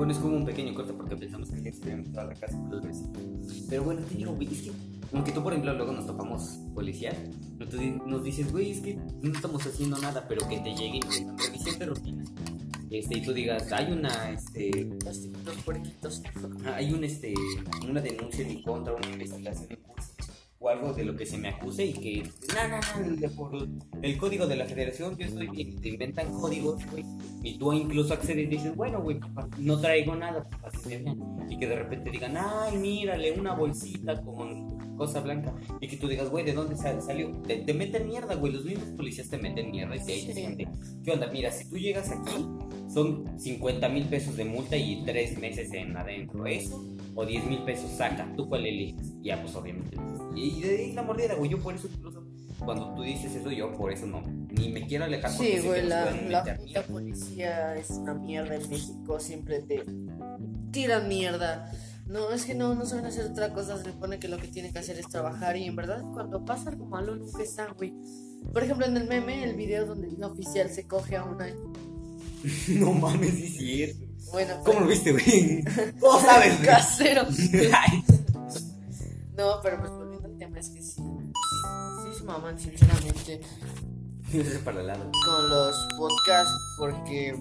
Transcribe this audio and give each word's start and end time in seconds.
Bueno, 0.00 0.14
es 0.14 0.18
como 0.18 0.34
un 0.34 0.46
pequeño 0.46 0.74
corte 0.74 0.94
porque 0.94 1.14
pensamos 1.14 1.50
que 1.50 1.60
ya 1.60 1.68
experimentado 1.68 2.30
la 2.30 2.34
casa 2.34 2.56
por 2.56 2.70
el. 2.80 3.04
Pero 3.68 3.84
bueno, 3.84 4.00
te 4.00 4.14
digo, 4.14 4.32
güey, 4.32 4.48
es 4.50 4.62
que, 4.62 4.72
aunque 5.12 5.30
tú, 5.30 5.42
por 5.42 5.52
ejemplo, 5.52 5.74
luego 5.74 5.92
nos 5.92 6.06
topamos 6.06 6.58
pero 7.58 7.70
di- 7.76 8.00
nos 8.06 8.24
dices, 8.24 8.50
güey, 8.50 8.70
es 8.70 8.80
que 8.80 8.94
no 9.20 9.30
estamos 9.30 9.66
haciendo 9.66 9.98
nada, 9.98 10.24
pero 10.26 10.48
que 10.48 10.58
te 10.60 10.74
llegue, 10.74 11.00
güey, 11.04 11.26
revisión 11.36 11.78
de 11.78 11.84
rutina. 11.84 12.24
Este, 12.90 13.18
y 13.18 13.22
tú 13.22 13.34
digas, 13.34 13.70
hay 13.72 13.92
una, 13.92 14.30
este, 14.30 14.90
Los 15.04 15.20
típicos 15.20 15.54
puerquitos. 15.66 16.22
Hay 16.64 16.94
un 16.94 17.04
este 17.04 17.34
una 17.86 18.00
denuncia 18.00 18.48
en 18.48 18.62
contra, 18.62 18.94
una 18.94 19.06
investigación 19.06 19.66
en 19.68 19.76
curso 19.82 20.09
o 20.62 20.68
algo 20.68 20.92
de 20.92 21.04
lo 21.04 21.16
que 21.16 21.24
se 21.24 21.38
me 21.38 21.48
acuse 21.48 21.86
y 21.86 21.92
que 21.94 22.22
no, 22.54 22.68
no, 22.68 23.16
no, 23.16 23.30
por 23.34 23.66
el 24.02 24.18
código 24.18 24.46
de 24.46 24.56
la 24.56 24.66
federación 24.66 25.16
yo 25.16 25.24
estoy 25.24 25.46
bien, 25.48 25.80
te 25.80 25.88
inventan 25.88 26.30
códigos, 26.34 26.84
güey, 26.90 27.02
y 27.42 27.56
tú 27.58 27.72
incluso 27.72 28.12
accedes 28.12 28.44
y 28.44 28.56
dices, 28.56 28.76
bueno, 28.76 29.00
güey, 29.00 29.18
no 29.58 29.80
traigo 29.80 30.14
nada, 30.16 30.46
y 31.48 31.58
que 31.58 31.66
de 31.66 31.76
repente 31.76 32.10
digan, 32.10 32.36
ay, 32.36 32.76
mírale, 32.76 33.32
una 33.32 33.54
bolsita 33.54 34.20
con 34.20 34.96
cosa 34.98 35.20
blanca, 35.20 35.54
y 35.80 35.88
que 35.88 35.96
tú 35.96 36.06
digas, 36.08 36.28
güey, 36.28 36.44
¿de 36.44 36.52
dónde 36.52 36.76
sal- 36.76 37.00
salió? 37.00 37.30
Te, 37.46 37.56
te 37.56 37.72
meten 37.72 38.06
mierda, 38.06 38.34
güey, 38.34 38.52
los 38.52 38.66
mismos 38.66 38.88
policías 38.98 39.30
te 39.30 39.38
meten 39.38 39.70
mierda 39.70 39.96
y 39.96 40.04
te 40.04 40.12
dicen, 40.12 40.58
¿qué 41.02 41.10
onda? 41.10 41.26
Mira, 41.32 41.50
si 41.50 41.70
tú 41.70 41.78
llegas 41.78 42.10
aquí, 42.10 42.44
son 42.92 43.24
50 43.40 43.88
mil 43.88 44.04
pesos 44.04 44.36
de 44.36 44.44
multa 44.44 44.76
y 44.76 45.04
3 45.06 45.38
meses 45.38 45.72
en 45.72 45.96
adentro. 45.96 46.44
¿Eso? 46.46 46.84
O 47.14 47.26
10 47.26 47.46
mil 47.46 47.62
pesos 47.64 47.90
saca. 47.90 48.32
¿Tú 48.36 48.48
cuál 48.48 48.66
eliges? 48.66 49.14
Ya, 49.22 49.40
pues 49.42 49.54
obviamente. 49.54 49.96
Y, 50.34 50.58
y 50.58 50.62
de 50.62 50.78
ahí 50.78 50.92
la 50.92 51.02
mordida, 51.02 51.34
güey. 51.34 51.50
Yo 51.50 51.58
por 51.58 51.74
eso 51.74 51.88
incluso, 51.92 52.24
cuando 52.64 52.94
tú 52.94 53.02
dices 53.02 53.34
eso, 53.34 53.50
yo 53.50 53.72
por 53.76 53.92
eso 53.92 54.06
no. 54.06 54.22
Ni 54.50 54.68
me 54.70 54.86
quiero 54.86 55.04
alejar 55.04 55.30
porque 55.36 55.60
Sí, 55.60 55.66
güey, 55.66 55.86
la, 55.86 56.10
la 56.30 56.82
policía 56.82 57.76
es 57.76 57.90
una 57.90 58.14
mierda 58.14 58.56
en 58.56 58.68
México, 58.68 59.18
siempre 59.20 59.60
te 59.60 59.84
tiran 60.70 61.08
mierda. 61.08 61.72
No, 62.10 62.32
es 62.32 62.44
que 62.44 62.56
no, 62.56 62.74
no 62.74 62.86
saben 62.86 63.06
hacer 63.06 63.26
otra 63.26 63.52
cosa, 63.52 63.78
se 63.78 63.92
supone 63.92 64.18
que 64.18 64.26
lo 64.26 64.36
que 64.36 64.48
tienen 64.48 64.72
que 64.72 64.80
hacer 64.80 64.98
es 64.98 65.08
trabajar 65.08 65.56
y 65.56 65.66
en 65.66 65.76
verdad 65.76 66.02
cuando 66.12 66.44
pasa 66.44 66.70
algo 66.70 66.86
malo 66.86 67.14
nunca 67.14 67.40
están, 67.40 67.72
güey. 67.76 67.94
Por 68.52 68.64
ejemplo, 68.64 68.84
en 68.86 68.96
el 68.96 69.06
meme, 69.06 69.44
el 69.44 69.54
video 69.54 69.86
donde 69.86 70.08
un 70.08 70.24
oficial 70.24 70.68
se 70.70 70.88
coge 70.88 71.16
a 71.16 71.24
una... 71.24 71.46
No 72.68 72.92
mames, 72.94 73.34
sí 73.34 73.44
es 73.44 73.56
cierto. 73.56 74.09
Bueno, 74.32 74.54
¿Cómo 74.64 74.80
lo 74.80 74.86
viste, 74.86 75.12
güey? 75.12 75.64
¿Cómo 76.00 76.20
sabes, 76.22 76.56
güey? 76.56 76.66
casero. 76.66 77.24
No, 79.36 79.60
pero 79.62 79.78
pues 79.80 79.90
volviendo 79.92 80.28
al 80.28 80.36
tema, 80.38 80.58
es 80.58 80.68
que 80.70 80.82
sí, 80.82 81.02
sí 81.02 82.18
se 82.18 82.24
maman 82.24 82.58
sinceramente 82.58 83.40
para 84.64 84.80
el 84.80 84.86
lado. 84.86 85.10
con 85.26 85.50
los 85.50 85.74
podcasts 85.98 86.52
porque 86.78 87.40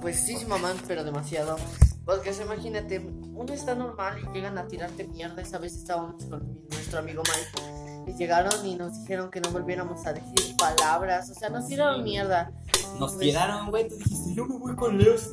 pues 0.00 0.18
sí 0.18 0.36
se 0.36 0.46
maman 0.46 0.76
pero 0.88 1.04
demasiado 1.04 1.56
porque 2.04 2.32
imagínate 2.42 2.98
uno 2.98 3.52
está 3.52 3.74
normal 3.76 4.18
y 4.20 4.34
llegan 4.34 4.58
a 4.58 4.66
tirarte 4.66 5.04
mierda 5.06 5.40
esa 5.42 5.58
vez 5.58 5.74
estábamos 5.76 6.24
con 6.24 6.60
nuestro 6.70 6.98
amigo 6.98 7.22
Mike 7.22 8.10
y 8.10 8.18
llegaron 8.18 8.66
y 8.66 8.74
nos 8.74 9.00
dijeron 9.00 9.30
que 9.30 9.40
no 9.40 9.50
volviéramos 9.50 10.04
a 10.06 10.12
decir 10.12 10.56
palabras 10.58 11.30
o 11.30 11.34
sea 11.34 11.50
nos 11.50 11.68
tiraron 11.68 12.02
mierda 12.02 12.50
Nos 12.98 13.12
Pues- 13.12 13.20
tiraron, 13.26 13.70
güey. 13.70 13.88
Tú 13.88 13.94
dijiste, 13.96 14.34
yo 14.34 14.46
me 14.46 14.56
voy 14.58 14.74
con 14.76 14.96
Leos. 14.98 15.30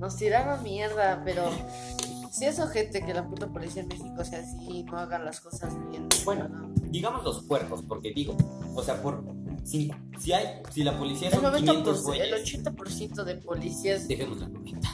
Nos 0.00 0.16
tiraron 0.16 0.62
mierda 0.62 1.22
pero 1.24 1.50
si 2.30 2.46
es 2.46 2.60
gente 2.70 3.04
que 3.04 3.12
la 3.12 3.28
puta 3.28 3.48
policía 3.48 3.82
en 3.82 3.88
México 3.88 4.24
sea 4.24 4.40
así 4.40 4.84
no 4.84 4.98
hagan 4.98 5.24
las 5.24 5.40
cosas 5.40 5.74
bien 5.90 6.08
Bueno, 6.24 6.48
no. 6.48 6.72
digamos 6.88 7.22
los 7.24 7.42
puercos, 7.44 7.82
porque 7.82 8.12
digo, 8.12 8.36
o 8.74 8.82
sea, 8.82 9.02
por 9.02 9.22
si, 9.64 9.90
si 10.18 10.32
hay, 10.32 10.62
si 10.70 10.82
la 10.82 10.96
policía 10.96 11.28
el, 11.28 11.40
son 11.40 11.54
500 11.54 12.02
90%, 12.02 12.04
güeyes, 12.04 12.26
el 12.26 12.64
80% 12.64 13.24
de 13.24 13.34
policías 13.36 14.08
dejemos 14.08 14.38
la 14.40 14.48
90. 14.48 14.88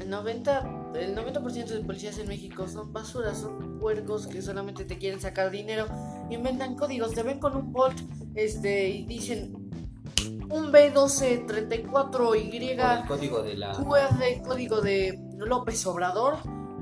El 0.00 0.10
90%, 0.10 0.96
el 0.96 1.14
90 1.14 1.40
de 1.74 1.80
policías 1.80 2.18
en 2.18 2.28
México 2.28 2.68
son 2.68 2.92
basuras, 2.92 3.38
son 3.38 3.78
puercos 3.78 4.26
que 4.26 4.42
solamente 4.42 4.84
te 4.84 4.98
quieren 4.98 5.20
sacar 5.20 5.50
dinero, 5.50 5.86
inventan 6.30 6.74
códigos, 6.74 7.14
te 7.14 7.22
ven 7.22 7.38
con 7.38 7.56
un 7.56 7.72
Bolt 7.72 7.98
este, 8.34 8.90
y 8.90 9.06
dicen 9.06 9.63
un 10.50 10.72
B1234Y 10.72 12.76
Por 12.76 12.98
el 12.98 13.06
código 13.06 13.42
de 13.42 13.56
la, 13.56 13.72
QR, 13.72 14.42
código 14.46 14.80
de 14.80 15.18
López 15.38 15.86
Obrador, 15.86 16.38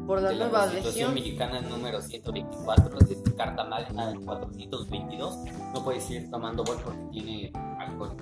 por 0.06 0.20
la 0.20 0.30
de 0.30 0.36
la 0.36 0.46
nueva 0.46 0.60
Constitución 0.62 0.94
legión. 0.94 1.14
mexicana 1.14 1.60
número 1.60 2.00
124, 2.00 2.98
de 2.98 3.22
carta 3.36 3.64
magna 3.64 4.14
422, 4.24 5.36
no 5.74 5.84
puedes 5.84 6.10
ir 6.10 6.30
tomando 6.30 6.64
Volt 6.64 6.80
porque 6.82 7.02
tiene 7.12 7.52
alcohol. 7.78 8.16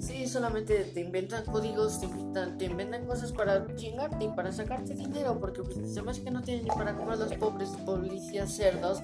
Sí, 0.00 0.26
solamente 0.26 0.84
te 0.84 1.00
inventan 1.00 1.44
códigos, 1.44 2.00
te 2.00 2.06
inventan, 2.06 2.58
te 2.58 2.64
inventan 2.66 3.06
cosas 3.06 3.32
para 3.32 3.66
chingarte 3.76 4.24
y 4.24 4.28
para 4.28 4.52
sacarte 4.52 4.94
dinero, 4.94 5.38
porque 5.40 5.62
pues, 5.62 5.92
se 5.92 6.02
me 6.02 6.10
hace 6.10 6.22
que 6.22 6.30
no 6.30 6.42
tienen 6.42 6.64
ni 6.64 6.70
para 6.70 6.94
comprar 6.94 7.18
los 7.18 7.32
pobres 7.34 7.70
policías 7.84 8.52
cerdos. 8.52 9.00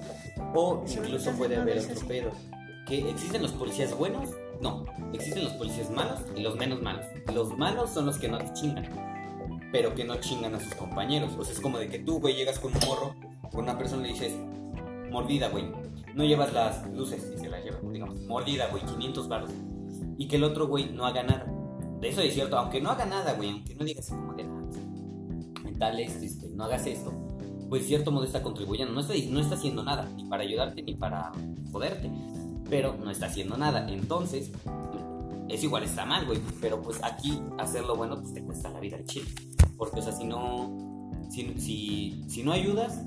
O 0.53 0.83
incluso 0.87 1.31
puede 1.31 1.57
haber 1.57 1.79
otro 1.79 2.07
pedo. 2.07 2.31
Que 2.85 3.09
existen 3.09 3.43
los 3.43 3.51
policías 3.51 3.95
buenos, 3.95 4.29
no, 4.61 4.85
existen 5.13 5.43
los 5.45 5.53
policías 5.53 5.89
malos 5.89 6.19
y 6.35 6.41
los 6.41 6.55
menos 6.55 6.81
malos. 6.81 7.05
Los 7.33 7.57
malos 7.57 7.89
son 7.91 8.05
los 8.05 8.17
que 8.17 8.27
no 8.27 8.37
te 8.37 8.53
chingan, 8.53 8.89
pero 9.71 9.95
que 9.95 10.03
no 10.03 10.15
chingan 10.17 10.55
a 10.55 10.59
sus 10.59 10.75
compañeros. 10.75 11.31
O 11.37 11.43
sea, 11.43 11.53
es 11.53 11.59
como 11.59 11.77
de 11.77 11.89
que 11.89 11.99
tú, 11.99 12.19
güey, 12.19 12.35
llegas 12.35 12.59
con 12.59 12.73
un 12.73 12.79
morro, 12.87 13.15
con 13.51 13.61
una 13.61 13.77
persona 13.77 14.03
le 14.03 14.09
dices, 14.09 14.33
mordida, 15.11 15.49
güey, 15.49 15.71
no 16.13 16.23
llevas 16.23 16.53
las 16.53 16.89
luces 16.91 17.31
y 17.35 17.39
se 17.39 17.49
las 17.49 17.63
lleva, 17.63 17.79
digamos, 17.91 18.21
mordida, 18.21 18.67
güey, 18.67 18.83
500 18.83 19.27
baros. 19.27 19.51
Y 20.17 20.27
que 20.27 20.35
el 20.35 20.43
otro, 20.43 20.67
güey, 20.67 20.89
no 20.91 21.05
haga 21.05 21.23
nada. 21.23 21.45
De 22.01 22.09
eso 22.09 22.21
es 22.21 22.33
cierto, 22.33 22.57
aunque 22.57 22.81
no 22.81 22.89
haga 22.91 23.05
nada, 23.05 23.33
güey, 23.33 23.51
aunque 23.51 23.75
no 23.75 23.83
digas 23.83 24.09
como 24.09 24.33
de 24.33 24.43
"Ah, 24.43 25.61
mentales, 25.63 26.15
este, 26.21 26.47
no 26.49 26.63
hagas 26.65 26.85
esto, 26.87 27.11
pues 27.69 27.85
cierto 27.85 28.11
modo 28.11 28.23
está 28.25 28.41
contribuyendo, 28.41 28.93
no 28.93 29.01
está, 29.01 29.13
no 29.29 29.39
está 29.39 29.55
haciendo 29.55 29.83
nada, 29.83 30.09
ni 30.15 30.23
para 30.25 30.43
ayudarte 30.43 30.81
ni 30.81 30.95
para 30.95 31.31
joderte, 31.71 32.09
pero 32.69 32.95
no 32.95 33.11
está 33.11 33.27
haciendo 33.27 33.57
nada, 33.57 33.89
entonces 33.89 34.51
es 35.47 35.63
igual 35.63 35.83
está 35.83 36.05
mal, 36.05 36.25
güey, 36.25 36.39
pero 36.61 36.81
pues 36.81 36.99
aquí 37.03 37.39
hacerlo 37.57 37.95
bueno 37.95 38.21
pues 38.21 38.33
te 38.33 38.43
cuesta 38.43 38.69
la 38.69 38.79
vida 38.79 38.97
al 38.97 39.05
chile, 39.05 39.29
porque 39.77 39.99
o 39.99 40.03
sea, 40.03 40.13
si 40.13 40.25
no, 40.25 41.11
si, 41.31 41.53
si, 41.59 42.23
si 42.29 42.43
no 42.43 42.51
ayudas, 42.51 43.01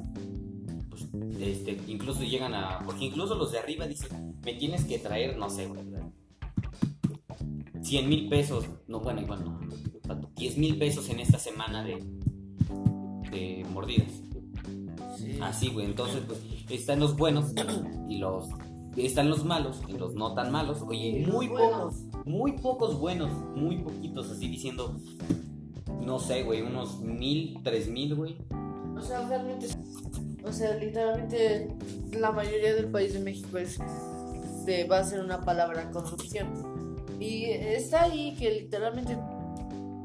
pues 0.90 1.06
este, 1.40 1.80
incluso 1.86 2.22
llegan 2.22 2.54
a, 2.54 2.80
porque 2.84 3.04
incluso 3.04 3.34
los 3.34 3.52
de 3.52 3.58
arriba 3.58 3.86
dicen, 3.86 4.36
me 4.44 4.54
tienes 4.54 4.84
que 4.84 4.98
traer, 4.98 5.36
no 5.36 5.48
sé, 5.48 5.66
güey, 5.66 5.80
100 7.82 8.08
mil 8.08 8.28
pesos, 8.28 8.64
no, 8.86 9.00
bueno, 9.00 9.20
igual 9.20 9.44
no, 9.44 9.60
tanto, 10.02 10.30
10 10.36 10.58
mil 10.58 10.78
pesos 10.78 11.08
en 11.08 11.20
esta 11.20 11.38
semana 11.38 11.84
de, 11.84 12.02
de 13.30 13.66
mordidas. 13.70 14.12
Sí. 15.18 15.38
Así, 15.40 15.68
güey. 15.68 15.86
Entonces, 15.86 16.22
pues, 16.26 16.40
están 16.70 17.00
los 17.00 17.16
buenos 17.16 17.52
y 18.08 18.18
los. 18.18 18.48
Están 18.96 19.30
los 19.30 19.44
malos 19.44 19.80
y 19.88 19.92
los 19.92 20.14
no 20.14 20.34
tan 20.34 20.52
malos. 20.52 20.82
Oye, 20.82 21.26
muy 21.26 21.48
pocos. 21.48 21.94
Muy 22.24 22.52
pocos 22.52 22.98
buenos. 22.98 23.30
Muy 23.56 23.78
poquitos, 23.78 24.30
así 24.30 24.48
diciendo. 24.48 24.96
No 26.04 26.18
sé, 26.18 26.42
güey, 26.42 26.62
unos 26.62 27.00
mil, 27.00 27.58
tres 27.62 27.88
mil, 27.88 28.14
güey. 28.14 28.36
O 28.96 29.00
sea, 29.00 29.26
realmente, 29.26 29.68
o 30.44 30.52
sea, 30.52 30.76
literalmente 30.76 31.74
la 32.12 32.32
mayoría 32.32 32.74
del 32.74 32.86
país 32.86 33.14
de 33.14 33.20
México 33.20 33.58
es, 33.58 33.78
se 34.64 34.84
va 34.84 34.98
a 34.98 35.04
ser 35.04 35.20
una 35.20 35.40
palabra 35.40 35.90
corrupción. 35.90 36.48
Y 37.18 37.44
está 37.44 38.04
ahí 38.04 38.34
que 38.36 38.50
literalmente 38.50 39.16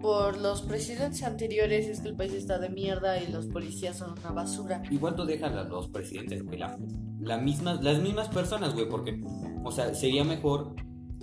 por 0.02 0.38
los 0.38 0.62
presidentes 0.62 1.24
anteriores 1.24 1.88
es 1.88 2.02
que 2.02 2.10
el 2.10 2.16
país 2.16 2.34
está 2.34 2.60
de 2.60 2.70
mierda 2.70 3.22
y 3.22 3.32
los 3.32 3.48
policías 3.48 3.98
son 3.98 4.12
una 4.18 4.32
basura. 4.32 4.82
Igual 4.90 5.16
tú 5.16 5.26
dejas 5.26 5.54
a 5.54 5.64
los 5.64 5.90
presidentes, 5.90 6.44
güey. 6.44 6.60
La, 6.60 6.78
la 7.20 7.38
mismas, 7.38 7.84
las 7.84 8.02
mismas 8.02 8.28
personas, 8.30 8.74
güey, 8.74 8.88
porque, 8.88 9.22
o 9.64 9.72
sea, 9.72 9.94
sería 9.96 10.24
mejor 10.24 10.76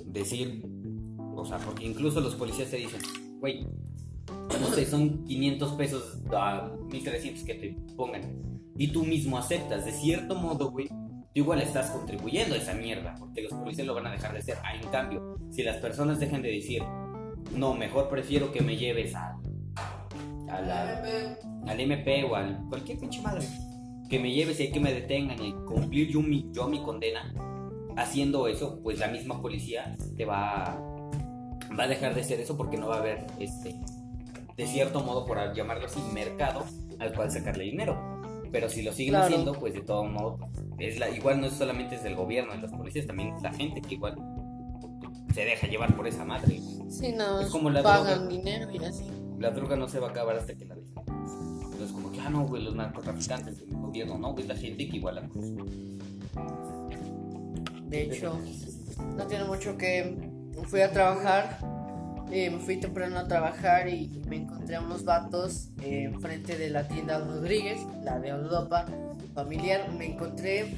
decir. 0.07 0.65
O 1.37 1.45
sea, 1.45 1.59
porque 1.59 1.85
incluso 1.85 2.21
los 2.21 2.35
policías 2.35 2.71
te 2.71 2.77
dicen, 2.77 3.01
güey, 3.41 3.67
no 4.61 4.67
sé, 4.69 4.87
son 4.87 5.25
500 5.25 5.73
pesos 5.73 6.19
a 6.33 6.71
1300 6.91 7.45
que 7.45 7.55
te 7.55 7.77
pongan. 7.97 8.23
Y 8.77 8.89
tú 8.89 9.05
mismo 9.05 9.39
aceptas, 9.39 9.85
de 9.85 9.93
cierto 9.93 10.35
modo, 10.35 10.71
güey. 10.71 10.89
Tú 10.89 11.41
igual 11.41 11.61
estás 11.61 11.91
contribuyendo 11.91 12.55
a 12.55 12.59
esa 12.59 12.75
mierda, 12.75 13.17
porque 13.19 13.43
los 13.43 13.53
policías 13.53 13.87
lo 13.87 13.95
van 13.95 14.07
a 14.07 14.13
dejar 14.13 14.33
de 14.33 14.39
hacer. 14.39 14.57
Ah, 14.63 14.77
en 14.77 14.89
cambio, 14.89 15.37
si 15.51 15.65
las 15.65 15.79
personas 15.79 16.21
dejan 16.21 16.43
de 16.43 16.53
decir, 16.53 16.83
no, 17.57 17.75
mejor 17.75 18.09
prefiero 18.09 18.53
que 18.53 18.61
me 18.61 18.77
lleves 18.77 19.15
a, 19.17 19.37
a 20.49 20.61
la, 20.61 21.37
al 21.67 21.81
MP 21.81 22.25
o 22.25 22.37
al 22.37 22.65
cualquier 22.69 23.01
pinche 23.01 23.21
madre, 23.21 23.47
que 24.09 24.19
me 24.19 24.33
lleves 24.33 24.61
y 24.61 24.71
que 24.71 24.81
me 24.81 24.93
detengan 24.93 25.43
y 25.45 25.53
cumplir 25.67 26.09
yo 26.11 26.21
mi, 26.21 26.47
yo 26.53 26.69
mi 26.69 26.83
condena, 26.83 27.33
haciendo 27.97 28.49
eso, 28.49 28.81
pues 28.83 28.99
la 28.99 29.09
misma 29.09 29.41
policía 29.41 29.97
te 30.17 30.25
va 30.25 30.65
a, 30.65 30.81
va 31.79 31.85
a 31.85 31.89
dejar 31.89 32.15
de 32.15 32.21
hacer 32.21 32.41
eso 32.41 32.57
porque 32.57 32.77
no 32.77 32.89
va 32.89 32.97
a 32.97 32.99
haber, 32.99 33.27
este, 33.41 33.75
de 34.57 34.67
cierto 34.67 35.01
modo, 35.03 35.25
por 35.27 35.39
llamarlo 35.55 35.87
así, 35.87 36.01
mercado 36.13 36.65
al 36.99 37.13
cual 37.15 37.31
sacarle 37.31 37.65
dinero. 37.65 37.97
Pero 38.53 38.69
si 38.69 38.83
lo 38.83 38.93
siguen 38.93 39.15
Claro. 39.15 39.27
haciendo, 39.27 39.53
pues 39.55 39.75
de 39.75 39.81
todo 39.81 40.05
modo, 40.05 40.39
es 40.79 40.99
la, 41.01 41.09
igual 41.11 41.41
no 41.41 41.49
es 41.49 41.55
solamente 41.55 41.97
es 41.97 42.05
del 42.05 42.15
gobierno, 42.15 42.53
de 42.53 42.59
los 42.59 42.71
policías, 42.71 43.07
también 43.07 43.35
es 43.35 43.43
la 43.43 43.53
gente 43.53 43.81
que 43.83 43.95
igual 43.95 44.15
se 45.35 45.45
deja 45.45 45.67
llevar 45.67 45.97
por 45.97 46.07
esa 46.07 46.25
madre. 46.25 46.61
Sí, 46.89 47.13
no, 47.17 47.41
Es 47.41 47.49
como 47.49 47.71
la 47.71 47.83
pagan 47.83 48.21
droga. 48.21 48.29
dinero 48.29 48.71
y 48.73 48.85
así. 48.85 49.11
la 49.41 49.51
droga 49.51 49.75
no 49.77 49.89
se 49.89 49.99
va 49.99 50.07
a 50.09 50.11
acabar 50.11 50.37
hasta 50.37 50.55
que 50.55 50.65
la 50.67 50.77
dejen. 50.77 50.95
Entonces, 51.65 51.91
como 51.93 52.13
que, 52.13 52.21
ah, 52.21 52.31
no, 52.31 52.47
güey, 52.47 52.63
los 52.63 52.77
narcotraficantes, 52.77 53.65
De 57.89 58.03
hecho, 58.03 58.39
no 59.17 59.27
tiene 59.27 59.45
mucho 59.45 59.77
que 59.77 60.17
fui 60.65 60.81
a 60.81 60.91
trabajar, 60.91 61.59
eh, 62.33 62.51
me 62.51 62.59
fui 62.59 62.79
temprano 62.79 63.19
a 63.19 63.29
trabajar 63.29 63.89
y 63.89 64.23
me 64.29 64.37
encontré 64.37 64.77
a 64.77 64.81
unos 64.81 65.05
vatos 65.05 65.69
eh, 65.83 66.05
enfrente 66.05 66.57
de 66.57 66.71
la 66.71 66.89
tienda 66.89 67.19
Rodríguez, 67.19 67.81
la 68.03 68.19
de 68.19 68.31
Europa 68.31 68.87
familiar. 69.35 69.93
Me 69.93 70.07
encontré, 70.07 70.77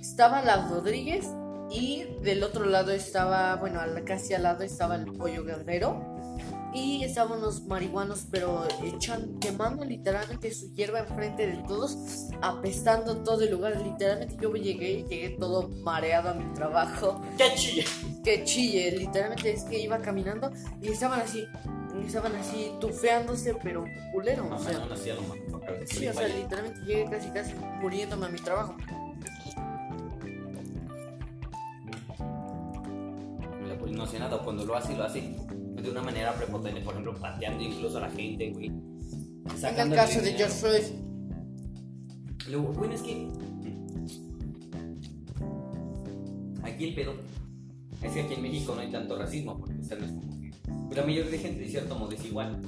estaba 0.00 0.42
la 0.42 0.68
Rodríguez 0.68 1.28
y 1.70 2.04
del 2.22 2.42
otro 2.42 2.64
lado 2.64 2.92
estaba, 2.92 3.56
bueno, 3.56 3.80
casi 4.06 4.34
al 4.34 4.44
lado 4.44 4.62
estaba 4.62 4.96
el 4.96 5.06
pollo 5.06 5.44
guerrero 5.44 6.11
y 6.74 7.04
estaban 7.04 7.38
unos 7.38 7.62
marihuanos, 7.64 8.26
pero 8.30 8.66
echan, 8.82 9.38
quemando 9.38 9.84
literalmente 9.84 10.52
su 10.52 10.72
hierba 10.72 11.00
enfrente 11.00 11.46
de 11.46 11.56
todos, 11.68 12.30
apestando 12.40 13.22
todo 13.22 13.42
el 13.42 13.50
lugar. 13.50 13.80
Literalmente 13.80 14.36
yo 14.40 14.52
llegué, 14.54 15.04
llegué 15.04 15.30
todo 15.38 15.68
mareado 15.68 16.30
a 16.30 16.34
mi 16.34 16.52
trabajo. 16.54 17.20
¡Qué 17.36 17.54
chille! 17.54 17.84
¡Qué 18.24 18.44
chille! 18.44 18.92
Literalmente 18.92 19.52
es 19.52 19.64
que 19.64 19.80
iba 19.80 19.98
caminando 19.98 20.50
y 20.80 20.88
estaban 20.88 21.20
así, 21.20 21.44
estaban 22.06 22.34
así 22.36 22.72
tufeándose, 22.80 23.54
pero 23.62 23.84
culero. 24.12 24.48
o 24.50 24.58
sea, 24.58 24.86
sí, 25.84 26.08
o 26.08 26.12
sea, 26.12 26.28
literalmente 26.28 26.80
llegué 26.86 27.10
casi, 27.10 27.30
casi 27.30 27.54
muriéndome 27.80 28.26
a 28.26 28.28
mi 28.30 28.38
trabajo. 28.38 28.76
No 33.90 34.06
sé 34.06 34.18
nada, 34.18 34.38
cuando 34.38 34.64
lo 34.64 34.74
hace, 34.74 34.96
lo 34.96 35.04
hace 35.04 35.36
de 35.82 35.90
una 35.90 36.02
manera 36.02 36.32
prepotente, 36.34 36.80
por 36.80 36.94
ejemplo, 36.94 37.14
pateando 37.18 37.62
incluso 37.62 37.98
a 37.98 38.02
la 38.02 38.10
gente, 38.10 38.50
güey. 38.50 38.66
En 38.66 39.78
el 39.78 39.94
caso 39.94 40.20
de 40.20 40.32
George 40.32 40.54
Floyd. 40.54 40.84
Lo 42.48 42.62
bueno 42.62 42.94
es 42.94 43.02
que. 43.02 43.28
Aquí 46.62 46.84
el 46.84 46.94
pedo 46.94 47.14
es 48.02 48.12
que 48.12 48.20
aquí 48.22 48.34
en 48.34 48.42
México 48.42 48.74
no 48.74 48.80
hay 48.80 48.90
tanto 48.90 49.16
racismo, 49.18 49.58
porque 49.58 49.80
o 49.80 49.84
sea, 49.84 49.96
no 49.98 50.06
es 50.06 50.12
como 50.12 50.40
que. 50.40 50.50
Pues, 50.86 50.96
la 50.96 51.04
mayoría 51.04 51.30
de 51.30 51.38
gente, 51.38 51.60
de 51.60 51.68
cierto 51.68 51.98
modo, 51.98 52.12
es 52.12 52.24
igual. 52.24 52.60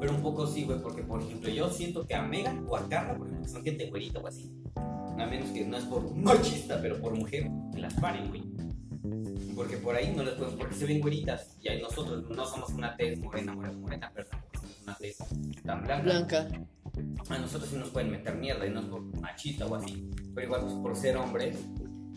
Pero 0.00 0.14
un 0.14 0.22
poco 0.22 0.46
sí, 0.46 0.64
güey, 0.64 0.80
porque 0.80 1.02
por 1.02 1.22
ejemplo, 1.22 1.50
yo 1.50 1.70
siento 1.70 2.06
que 2.06 2.14
a 2.14 2.22
Megan 2.22 2.64
o 2.68 2.76
a 2.76 2.88
Carla, 2.88 3.16
por 3.18 3.26
ejemplo, 3.26 3.48
son 3.48 3.62
gente 3.62 3.90
güerita 3.90 4.18
o 4.20 4.26
así. 4.26 4.50
A 4.76 5.26
menos 5.26 5.50
que 5.50 5.66
no 5.66 5.76
es 5.76 5.84
por 5.84 6.14
machista, 6.16 6.80
pero 6.80 6.98
por 6.98 7.14
mujer, 7.14 7.50
que 7.74 7.80
las 7.80 7.92
paren, 7.94 8.28
güey 8.28 8.69
porque 9.54 9.76
por 9.78 9.94
ahí 9.94 10.12
no 10.14 10.22
les 10.22 10.34
podemos, 10.34 10.56
porque 10.56 10.74
se 10.74 10.86
ven 10.86 11.00
güeritas, 11.00 11.56
y 11.62 11.68
ahí 11.68 11.82
nosotros 11.82 12.28
no 12.28 12.44
somos 12.46 12.70
una 12.70 12.96
tez 12.96 13.18
morena, 13.18 13.54
morena, 13.54 13.78
morena, 13.78 14.12
pero 14.14 14.28
tampoco 14.28 14.58
somos 14.58 14.82
una 14.82 14.96
tez 14.96 15.16
tan 15.64 15.82
blanca. 15.82 16.02
Blanca. 16.02 16.48
A 17.28 17.38
nosotros 17.38 17.70
sí 17.70 17.76
nos 17.76 17.90
pueden 17.90 18.10
meter 18.10 18.34
mierda, 18.36 18.66
y 18.66 18.70
no 18.70 18.80
es 18.80 18.86
por 18.86 19.02
machista 19.20 19.66
o 19.66 19.74
así, 19.74 20.08
pero 20.34 20.46
igual 20.46 20.62
pues, 20.62 20.74
por 20.74 20.96
ser 20.96 21.16
hombres, 21.16 21.56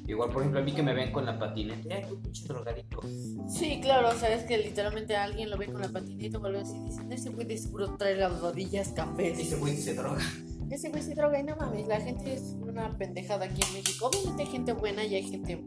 Igual, 0.06 0.32
por 0.32 0.42
ejemplo, 0.42 0.60
a 0.60 0.64
mí 0.64 0.74
que 0.74 0.84
me 0.84 0.94
ven 0.94 1.14
con 1.14 1.26
la 1.26 1.40
patineta, 1.40 1.96
¡ay, 1.96 2.04
tu 2.10 2.22
pinche 2.22 2.46
drogadito! 2.46 3.02
Sí, 3.48 3.80
claro, 3.82 4.10
o 4.10 4.14
sea, 4.14 4.36
es 4.36 4.44
que 4.44 4.58
literalmente 4.58 5.16
alguien 5.16 5.50
lo 5.50 5.58
ve 5.58 5.68
con 5.68 5.80
la 5.80 5.88
patineta 5.88 6.40
o 6.40 6.46
algo 6.46 6.60
así 6.60 6.76
y 6.76 6.90
dicen, 6.90 7.10
ese 7.12 7.30
güey 7.30 7.48
de 7.48 7.58
seguro 7.58 7.96
trae 7.96 8.16
las 8.18 8.38
rodillas 8.42 8.90
cafés. 8.90 9.40
Ese 9.40 9.56
güey 9.56 9.78
se 9.78 9.94
droga. 9.94 10.22
Ese 10.70 10.90
güey 10.90 11.02
se 11.02 11.16
droga 11.16 11.40
y 11.40 11.44
no 11.44 11.56
mames, 11.56 11.88
la 11.88 12.02
gente 12.02 12.34
es 12.34 12.56
una 12.62 12.94
pendejada 12.98 13.46
aquí 13.46 13.62
en 13.66 13.74
México. 13.76 14.08
Obviamente 14.08 14.44
hay 14.44 14.50
gente 14.50 14.74
buena 14.74 15.06
y 15.06 15.16
hay 15.16 15.24
gente 15.24 15.64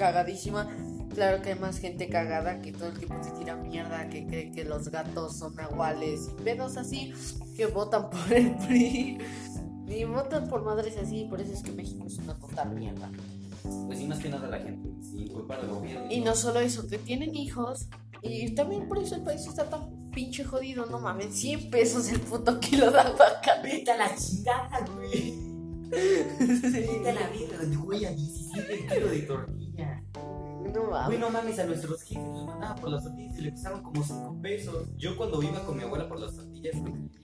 cagadísima, 0.00 0.66
Claro 1.14 1.42
que 1.42 1.50
hay 1.52 1.58
más 1.58 1.78
gente 1.78 2.08
cagada 2.08 2.60
que 2.62 2.72
todo 2.72 2.88
el 2.88 2.98
tiempo 2.98 3.16
se 3.22 3.32
tira 3.32 3.56
mierda, 3.56 4.08
que 4.08 4.26
cree 4.26 4.52
que 4.52 4.64
los 4.64 4.88
gatos 4.90 5.36
son 5.36 5.56
nahuales 5.56 6.28
y 6.30 6.42
pedos 6.42 6.76
así, 6.76 7.12
que 7.56 7.66
votan 7.66 8.08
por 8.10 8.32
el 8.32 8.54
PRI. 8.54 9.18
Y 9.88 10.04
votan 10.04 10.48
por 10.48 10.62
madres 10.62 10.96
así, 10.96 11.26
por 11.28 11.40
eso 11.40 11.52
es 11.52 11.62
que 11.64 11.72
México 11.72 12.04
es 12.06 12.16
una 12.18 12.38
total 12.38 12.70
mierda. 12.76 13.10
Pues 13.86 13.98
sí, 13.98 14.06
más 14.06 14.20
que 14.20 14.28
nada 14.28 14.46
la 14.46 14.60
gente, 14.60 14.88
sí, 15.02 15.28
culpa 15.28 15.56
del 15.56 15.68
gobierno. 15.68 16.06
Y 16.08 16.20
no 16.20 16.36
solo 16.36 16.60
eso, 16.60 16.86
que 16.86 16.98
tienen 16.98 17.34
hijos, 17.34 17.88
y 18.22 18.54
también 18.54 18.86
por 18.86 18.98
eso 18.98 19.16
el 19.16 19.22
país 19.22 19.44
está 19.46 19.68
tan 19.68 20.10
pinche 20.12 20.44
jodido, 20.44 20.86
no 20.86 21.00
mames, 21.00 21.34
100 21.34 21.70
pesos 21.70 22.08
el 22.12 22.20
puto 22.20 22.60
kilo 22.60 22.88
de 22.92 23.00
albahaca. 23.00 23.60
Vete 23.64 23.90
a 23.90 23.96
la 23.96 24.14
chingada, 24.14 24.86
güey. 24.94 25.34
Vete 25.90 27.10
a 27.10 27.12
la 27.14 27.28
vida, 27.30 27.58
güey, 27.82 28.04
a 28.04 28.10
17 28.12 28.72
el 28.72 28.86
kilo 28.86 29.08
de 29.08 29.18
tortilla. 29.22 29.59
No 30.72 30.90
mames. 30.90 31.06
Güey, 31.06 31.18
no 31.18 31.30
mames, 31.30 31.58
a 31.58 31.64
nuestros 31.64 32.02
jefes 32.02 32.24
los 32.24 32.46
mandaba 32.46 32.74
por 32.76 32.90
las 32.90 33.04
tortillas 33.04 33.38
y 33.38 33.40
le 33.42 33.50
costaban 33.52 33.82
como 33.82 34.02
5 34.02 34.38
pesos. 34.42 34.88
Yo 34.96 35.16
cuando 35.16 35.42
iba 35.42 35.64
con 35.64 35.76
mi 35.76 35.82
abuela 35.82 36.08
por 36.08 36.20
las 36.20 36.34
tortillas, 36.34 36.76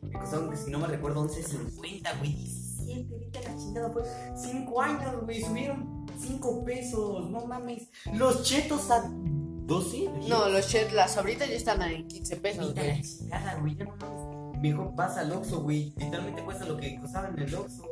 me 0.03 0.13
costaban, 0.13 0.57
si 0.57 0.71
no 0.71 0.79
me 0.79 0.87
recuerdo, 0.87 1.29
11.50, 1.29 2.19
güey. 2.19 2.35
17, 2.35 3.19
vete 3.19 3.39
a 3.39 3.43
la 3.43 3.57
chingada, 3.57 3.93
pues. 3.93 4.09
5 4.37 4.83
años, 4.83 5.25
güey, 5.25 5.43
subieron 5.43 6.07
5 6.19 6.65
pesos, 6.65 7.31
no 7.31 7.47
mames. 7.47 7.89
Los 8.13 8.43
chetos 8.43 8.91
a 8.91 9.09
12. 9.09 10.11
No, 10.29 10.49
los 10.49 10.69
chetos, 10.69 10.93
las 10.93 11.17
ahorita 11.17 11.47
ya 11.47 11.55
están 11.55 11.83
en 11.83 12.07
15 12.07 12.37
pesos, 12.37 12.77
a 12.77 12.83
la 12.83 13.01
chingada, 13.01 13.59
güey, 13.61 13.77
ya 13.77 13.85
no 13.85 13.97
mames. 13.97 14.61
Mejor 14.61 14.95
pasa 14.95 15.21
al 15.21 15.33
Oxxo, 15.33 15.61
güey. 15.61 15.93
Literalmente 15.97 16.43
cuesta 16.43 16.65
lo 16.65 16.79
que 16.79 16.99
costaba 16.99 17.29
en 17.29 17.39
el 17.39 17.55
Oxxo. 17.55 17.85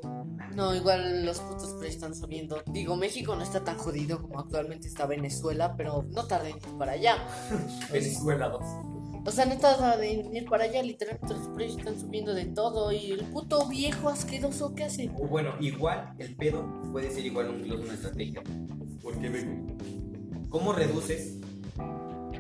No, 0.55 0.75
igual 0.75 1.25
los 1.25 1.41
putos 1.41 1.75
precios 1.75 1.97
están 1.97 2.15
subiendo. 2.15 2.63
Digo, 2.67 2.97
México 2.97 3.35
no 3.35 3.43
está 3.43 3.65
tan 3.65 3.77
jodido 3.77 4.23
como 4.23 4.39
actualmente 4.41 4.87
está 4.87 5.07
Venezuela, 5.07 5.75
pero 5.77 6.05
no 6.11 6.27
tarden 6.27 6.53
en 6.53 6.71
ir 6.71 6.79
para 6.79 6.93
allá. 6.93 7.27
Venezuela 7.93 8.49
2. 8.49 8.63
O 9.27 9.31
sea, 9.31 9.47
no 9.47 9.57
tarden 9.57 10.27
en 10.27 10.37
ir 10.37 10.45
para 10.45 10.65
allá, 10.65 10.83
literalmente 10.83 11.35
los 11.35 11.49
precios 11.49 11.79
están 11.79 11.99
subiendo 11.99 12.35
de 12.35 12.45
todo. 12.47 12.93
Y 12.93 13.13
el 13.13 13.25
puto 13.27 13.67
viejo 13.69 14.09
asqueroso, 14.09 14.75
¿qué 14.75 14.85
hace? 14.85 15.11
O 15.19 15.27
bueno, 15.27 15.55
igual 15.61 16.15
el 16.19 16.37
pedo 16.37 16.65
puede 16.93 17.11
ser 17.11 17.25
igual 17.27 17.49
un, 17.51 17.73
una 17.73 17.95
estrategia. 17.95 18.43
Porque. 19.03 19.65
¿Cómo 20.51 20.73
reduces 20.73 21.39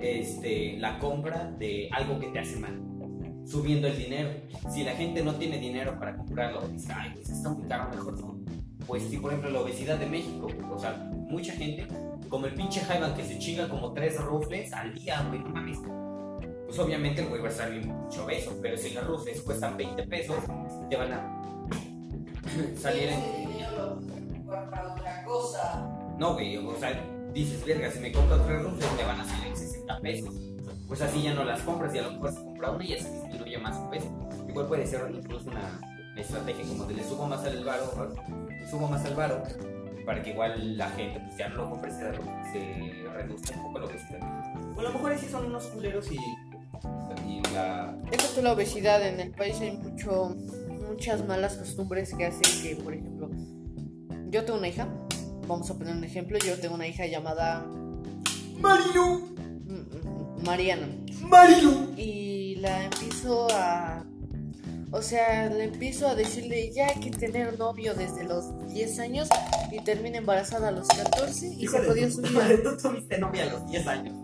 este, 0.00 0.76
la 0.78 1.00
compra 1.00 1.50
de 1.58 1.88
algo 1.90 2.20
que 2.20 2.28
te 2.28 2.38
hace 2.38 2.56
mal? 2.60 2.93
Subiendo 3.46 3.88
el 3.88 3.96
dinero. 3.96 4.30
Si 4.70 4.84
la 4.84 4.92
gente 4.92 5.22
no 5.22 5.34
tiene 5.34 5.58
dinero 5.58 5.98
para 5.98 6.16
comprarlo, 6.16 6.66
dice, 6.68 6.92
ay, 6.94 7.12
pues 7.14 7.28
está 7.28 7.50
muy 7.50 7.66
caro, 7.68 7.90
mejor 7.90 8.18
no. 8.20 8.38
Pues 8.86 9.04
si, 9.04 9.18
por 9.18 9.32
ejemplo, 9.32 9.50
la 9.50 9.60
obesidad 9.60 9.98
de 9.98 10.06
México, 10.06 10.48
o 10.70 10.78
sea, 10.78 10.92
mucha 11.12 11.52
gente, 11.52 11.86
como 12.28 12.46
el 12.46 12.54
pinche 12.54 12.80
Jaiban 12.80 13.14
que 13.14 13.24
se 13.24 13.38
chinga 13.38 13.68
como 13.68 13.92
tres 13.92 14.20
rufles 14.20 14.72
al 14.72 14.94
día, 14.94 15.22
güey, 15.28 15.40
no 15.40 15.48
mames. 15.48 15.78
Pues 16.66 16.78
obviamente 16.78 17.22
el 17.22 17.28
güey 17.28 17.40
va 17.40 17.48
a 17.48 17.50
estar 17.50 17.70
bien 17.70 17.88
mucho 17.88 18.24
obeso, 18.24 18.58
pero 18.60 18.76
si 18.76 18.90
las 18.90 19.06
rufles 19.06 19.40
cuestan 19.42 19.76
20 19.76 20.02
pesos, 20.04 20.36
te 20.90 20.96
van 20.96 21.12
a 21.12 21.42
salir 22.76 23.08
en... 23.08 23.20
otra 24.46 25.24
cosa. 25.24 25.88
No, 26.18 26.34
güey, 26.34 26.56
o 26.56 26.76
sea, 26.78 27.00
dices, 27.32 27.64
verga, 27.64 27.90
si 27.90 28.00
me 28.00 28.12
compro 28.12 28.40
tres 28.42 28.62
rufles, 28.62 28.96
te 28.96 29.04
van 29.04 29.20
a 29.20 29.24
salir 29.24 29.46
en 29.48 29.56
60 29.56 30.00
pesos 30.00 30.53
pues 30.88 31.00
así 31.00 31.22
ya 31.22 31.34
no 31.34 31.44
las 31.44 31.60
compras 31.62 31.94
y 31.94 31.98
a 31.98 32.02
lo 32.02 32.12
mejor 32.12 32.32
se 32.32 32.44
compra 32.44 32.70
una 32.70 32.84
y 32.84 32.88
ya 32.88 33.02
se 33.02 33.10
disminuye 33.10 33.58
más 33.58 33.76
su 33.76 33.90
peso. 33.90 34.06
Igual 34.48 34.66
puede 34.66 34.86
ser 34.86 35.10
incluso 35.10 35.50
una 35.50 35.80
estrategia 36.16 36.64
como 36.66 36.84
de 36.84 36.94
le 36.94 37.04
subo 37.04 37.26
más 37.26 37.44
al 37.44 37.64
varo, 37.64 37.92
subo 38.70 38.88
más 38.88 39.04
al 39.04 39.14
varo 39.14 39.42
para 40.04 40.22
que 40.22 40.30
igual 40.30 40.76
la 40.76 40.90
gente 40.90 41.20
pues 41.20 41.36
ya 41.36 41.48
no 41.48 41.56
lo 41.56 41.70
compre, 41.70 41.90
se, 41.90 42.12
se 42.52 43.08
reduzca 43.12 43.56
un 43.56 43.62
poco 43.62 43.78
la 43.80 43.86
obesidad. 43.86 44.20
O 44.76 44.80
a 44.80 44.82
lo 44.82 44.92
mejor 44.92 45.18
sí 45.18 45.26
son 45.28 45.46
unos 45.46 45.64
culeros 45.66 46.10
y, 46.12 46.18
y 47.26 47.42
la... 47.54 47.96
Es 48.12 48.42
la 48.42 48.52
obesidad, 48.52 49.06
en 49.06 49.20
el 49.20 49.30
país 49.30 49.60
hay 49.60 49.76
mucho, 49.76 50.36
muchas 50.88 51.26
malas 51.26 51.56
costumbres 51.56 52.14
que 52.14 52.26
hacen 52.26 52.62
que, 52.62 52.76
por 52.76 52.92
ejemplo, 52.92 53.30
yo 54.28 54.44
tengo 54.44 54.58
una 54.58 54.68
hija, 54.68 54.88
vamos 55.48 55.70
a 55.70 55.78
poner 55.78 55.96
un 55.96 56.04
ejemplo, 56.04 56.38
yo 56.38 56.58
tengo 56.60 56.74
una 56.74 56.86
hija 56.86 57.06
llamada... 57.06 57.64
Marilu 58.60 59.33
Mariana. 60.44 60.88
Marilu. 61.22 61.94
Y 61.96 62.56
la 62.56 62.84
empiezo 62.84 63.48
a. 63.52 64.04
O 64.90 65.02
sea, 65.02 65.50
le 65.50 65.64
empiezo 65.64 66.06
a 66.06 66.14
decirle 66.14 66.70
ya 66.72 66.86
hay 66.86 67.00
que 67.00 67.10
tener 67.10 67.58
novio 67.58 67.94
desde 67.94 68.22
los 68.22 68.44
10 68.72 68.98
años 69.00 69.28
y 69.72 69.80
termina 69.82 70.18
embarazada 70.18 70.68
a 70.68 70.70
los 70.70 70.86
14 70.86 71.54
y 71.58 71.66
se 71.66 71.84
jodió 71.84 72.08
su 72.10 72.22
vida. 72.22 72.48
Tú 72.62 72.76
tuviste 72.76 73.18
novia 73.18 73.42
a 73.42 73.46
los 73.46 73.66
10 73.66 73.86
años. 73.88 74.14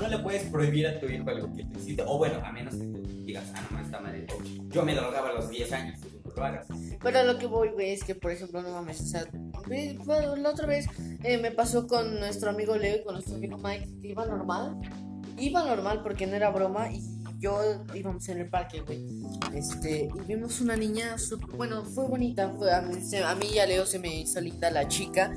No 0.00 0.08
le 0.08 0.18
puedes 0.18 0.44
prohibir 0.44 0.86
a 0.86 0.98
tu 0.98 1.06
hijo 1.06 1.28
algo 1.28 1.52
que 1.54 1.64
te 1.64 1.78
hiciste. 1.78 2.02
O 2.06 2.16
bueno, 2.16 2.40
a 2.44 2.50
menos 2.50 2.74
que 2.74 2.86
tú 2.86 3.02
digas, 3.24 3.44
ah, 3.54 3.68
no, 3.70 3.80
está 3.80 4.00
mal. 4.00 4.26
Yo 4.68 4.84
me 4.84 4.94
drogaba 4.94 5.30
a 5.30 5.32
los 5.34 5.50
10 5.50 5.72
años. 5.72 6.00
Tú 6.00 6.08
no 6.24 6.34
lo 6.34 6.44
hagas. 6.44 6.66
Pero 7.02 7.22
lo 7.24 7.38
que 7.38 7.46
voy, 7.46 7.68
güey, 7.70 7.92
es 7.92 8.04
que, 8.04 8.14
por 8.14 8.30
ejemplo, 8.30 8.62
no 8.62 8.70
mames, 8.70 9.00
o 9.00 9.04
sea, 9.04 9.26
la 9.68 10.50
otra 10.50 10.66
vez 10.66 10.86
eh, 11.24 11.38
me 11.38 11.50
pasó 11.50 11.86
con 11.86 12.18
nuestro 12.18 12.50
amigo 12.50 12.76
Leo 12.76 12.96
y 12.96 13.04
con 13.04 13.14
nuestro 13.14 13.36
amigo 13.36 13.58
Mike, 13.58 13.88
que 14.00 14.08
iba 14.08 14.24
normal 14.26 14.78
iba 15.38 15.64
normal 15.64 16.02
porque 16.02 16.26
no 16.26 16.36
era 16.36 16.50
broma 16.50 16.90
y 16.92 17.02
yo 17.38 17.84
íbamos 17.94 18.28
en 18.28 18.38
el 18.38 18.48
parque, 18.48 18.80
güey. 18.80 19.24
Este, 19.54 20.08
y 20.14 20.26
vimos 20.26 20.60
una 20.60 20.76
niña, 20.76 21.18
super, 21.18 21.48
bueno, 21.56 21.84
fue 21.84 22.06
bonita. 22.06 22.52
Fue, 22.56 22.72
a, 22.72 22.80
mí, 22.82 22.96
a 23.24 23.34
mí 23.34 23.46
y 23.54 23.58
a 23.58 23.66
Leo 23.66 23.86
se 23.86 23.98
me 23.98 24.20
hizo 24.20 24.40
linda 24.40 24.70
la 24.70 24.88
chica. 24.88 25.34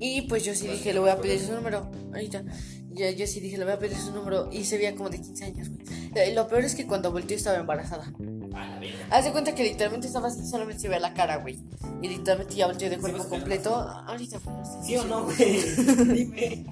Y 0.00 0.22
pues 0.22 0.44
yo 0.44 0.54
sí 0.54 0.68
dije, 0.68 0.92
le 0.92 1.00
voy 1.00 1.10
a 1.10 1.20
pedir 1.20 1.40
su 1.40 1.52
número. 1.52 1.90
Ahorita. 2.12 2.44
Yo, 2.90 3.10
yo 3.10 3.26
sí 3.26 3.40
dije, 3.40 3.58
le 3.58 3.64
voy 3.64 3.74
a 3.74 3.78
pedir 3.78 3.96
su 3.96 4.12
número. 4.12 4.48
Y 4.52 4.64
se 4.64 4.76
veía 4.76 4.94
como 4.94 5.10
de 5.10 5.20
15 5.20 5.44
años, 5.44 5.68
güey. 5.70 5.82
Eh, 6.14 6.34
Lo 6.34 6.46
peor 6.46 6.64
es 6.64 6.74
que 6.74 6.86
cuando 6.86 7.10
volteó 7.10 7.36
estaba 7.36 7.58
embarazada. 7.58 8.12
Haz 9.10 9.24
de 9.24 9.32
cuenta 9.32 9.54
que 9.54 9.62
literalmente 9.64 10.06
estaba 10.06 10.30
solamente 10.30 10.82
se 10.82 10.88
veía 10.88 11.00
la 11.00 11.14
cara, 11.14 11.36
güey. 11.36 11.58
Y 12.02 12.08
literalmente 12.08 12.54
ya 12.54 12.66
volteó 12.66 12.90
de 12.90 12.98
cuerpo 12.98 13.18
tener 13.18 13.30
completo. 13.30 13.74
Ahorita, 13.74 14.38
güey, 14.44 14.56
¿Sí 14.84 14.96
o 14.96 15.04
no, 15.04 15.24
güey? 15.24 15.36
Dime. 16.14 16.66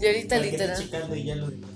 Y 0.00 0.06
ahorita 0.06 0.38
literal. 0.38 0.82
y 1.14 1.24
ya 1.24 1.36
lo 1.36 1.50
demás. 1.50 1.70